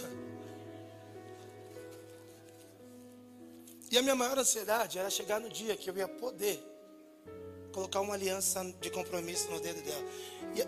E 3.91 3.97
a 3.97 4.01
minha 4.01 4.15
maior 4.15 4.39
ansiedade 4.39 4.97
era 4.97 5.09
chegar 5.09 5.41
no 5.41 5.49
dia 5.49 5.75
que 5.75 5.89
eu 5.89 5.97
ia 5.97 6.07
poder 6.07 6.57
colocar 7.73 7.99
uma 7.99 8.13
aliança 8.13 8.63
de 8.79 8.89
compromisso 8.89 9.51
no 9.51 9.59
dedo 9.59 9.81
dela. 9.81 10.05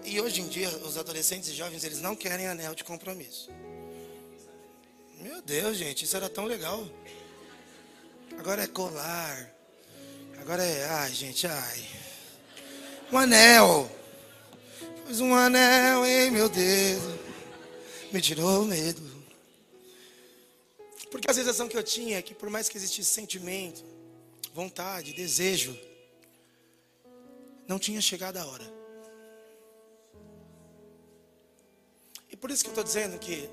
E, 0.05 0.15
e 0.15 0.19
hoje 0.19 0.41
em 0.41 0.47
dia, 0.49 0.67
os 0.67 0.97
adolescentes 0.97 1.47
e 1.47 1.53
jovens, 1.53 1.85
eles 1.85 2.01
não 2.01 2.17
querem 2.17 2.47
anel 2.47 2.75
de 2.75 2.83
compromisso. 2.83 3.49
Meu 5.21 5.41
Deus, 5.41 5.77
gente, 5.77 6.03
isso 6.03 6.17
era 6.17 6.27
tão 6.27 6.43
legal. 6.43 6.85
Agora 8.37 8.63
é 8.63 8.67
colar. 8.67 9.53
Agora 10.39 10.63
é, 10.63 10.85
ai, 10.85 11.11
gente, 11.13 11.47
ai. 11.47 11.87
Um 13.11 13.17
anel. 13.17 13.89
Fiz 15.07 15.19
um 15.19 15.33
anel, 15.33 16.05
hein, 16.05 16.31
meu 16.31 16.49
dedo. 16.49 17.19
Me 18.11 18.19
tirou 18.19 18.63
o 18.63 18.65
medo. 18.65 19.01
Porque 21.11 21.29
a 21.29 21.33
sensação 21.33 21.67
que 21.67 21.77
eu 21.77 21.83
tinha 21.83 22.17
é 22.17 22.21
que 22.21 22.33
por 22.33 22.49
mais 22.49 22.67
que 22.67 22.77
existisse 22.77 23.09
sentimento, 23.09 23.85
vontade, 24.53 25.13
desejo, 25.13 25.77
não 27.67 27.79
tinha 27.79 28.01
chegado 28.01 28.37
a 28.37 28.45
hora. 28.45 28.65
E 32.31 32.35
por 32.35 32.49
isso 32.51 32.63
que 32.63 32.69
eu 32.69 32.73
estou 32.73 32.83
dizendo 32.83 33.17
que 33.19 33.49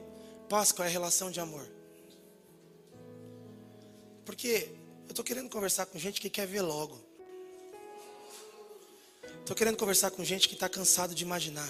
Páscoa 0.49 0.87
é 0.87 0.89
relação 0.89 1.31
de 1.31 1.39
amor. 1.39 1.80
Porque 4.31 4.69
eu 5.07 5.11
estou 5.11 5.25
querendo 5.25 5.51
conversar 5.51 5.87
com 5.87 5.99
gente 5.99 6.21
que 6.21 6.31
quer 6.31 6.47
ver 6.47 6.63
logo. 6.63 6.97
Estou 9.41 9.57
querendo 9.57 9.77
conversar 9.77 10.13
com 10.13 10.25
gente 10.25 10.49
que 10.49 10.55
está 10.55 10.69
cansado 10.69 11.17
de 11.17 11.25
imaginar. 11.25 11.69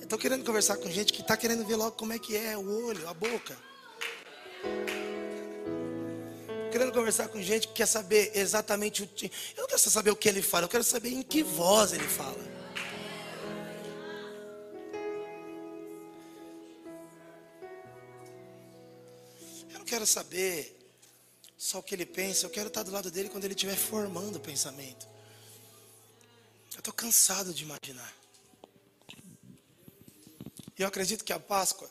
Estou 0.00 0.18
querendo 0.18 0.46
conversar 0.46 0.78
com 0.78 0.90
gente 0.90 1.12
que 1.12 1.20
está 1.20 1.36
querendo 1.36 1.62
ver 1.66 1.76
logo 1.76 1.92
como 1.92 2.14
é 2.14 2.18
que 2.18 2.38
é 2.38 2.56
o 2.56 2.86
olho, 2.86 3.06
a 3.06 3.12
boca. 3.12 3.54
querendo 6.72 6.92
conversar 6.92 7.28
com 7.28 7.42
gente 7.42 7.68
que 7.68 7.74
quer 7.74 7.86
saber 7.86 8.32
exatamente 8.34 9.02
o. 9.02 9.08
Eu 9.56 9.60
não 9.60 9.66
quero 9.66 9.78
saber 9.78 10.10
o 10.10 10.16
que 10.16 10.26
ele 10.26 10.40
fala, 10.40 10.64
eu 10.64 10.70
quero 10.70 10.84
saber 10.84 11.10
em 11.10 11.22
que 11.22 11.42
voz 11.42 11.92
ele 11.92 12.08
fala. 12.08 12.47
Quero 19.98 20.06
saber 20.06 20.78
só 21.56 21.80
o 21.80 21.82
que 21.82 21.92
ele 21.92 22.06
pensa, 22.06 22.46
eu 22.46 22.50
quero 22.50 22.68
estar 22.68 22.84
do 22.84 22.90
lado 22.92 23.10
dele 23.10 23.28
quando 23.28 23.44
ele 23.44 23.54
estiver 23.54 23.74
formando 23.74 24.36
o 24.36 24.40
pensamento. 24.40 25.08
Eu 26.72 26.78
estou 26.78 26.94
cansado 26.94 27.52
de 27.52 27.64
imaginar. 27.64 28.14
E 30.78 30.82
eu 30.82 30.86
acredito 30.86 31.24
que 31.24 31.32
a 31.32 31.40
Páscoa, 31.40 31.90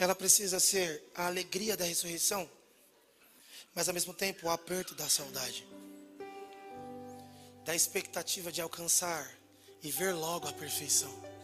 ela 0.00 0.16
precisa 0.16 0.58
ser 0.58 1.00
a 1.14 1.28
alegria 1.28 1.76
da 1.76 1.84
ressurreição, 1.84 2.50
mas 3.72 3.86
ao 3.86 3.94
mesmo 3.94 4.12
tempo 4.12 4.48
o 4.48 4.50
aperto 4.50 4.96
da 4.96 5.08
saudade, 5.08 5.64
da 7.64 7.72
expectativa 7.72 8.50
de 8.50 8.60
alcançar 8.60 9.32
e 9.80 9.92
ver 9.92 10.12
logo 10.12 10.48
a 10.48 10.52
perfeição. 10.52 11.35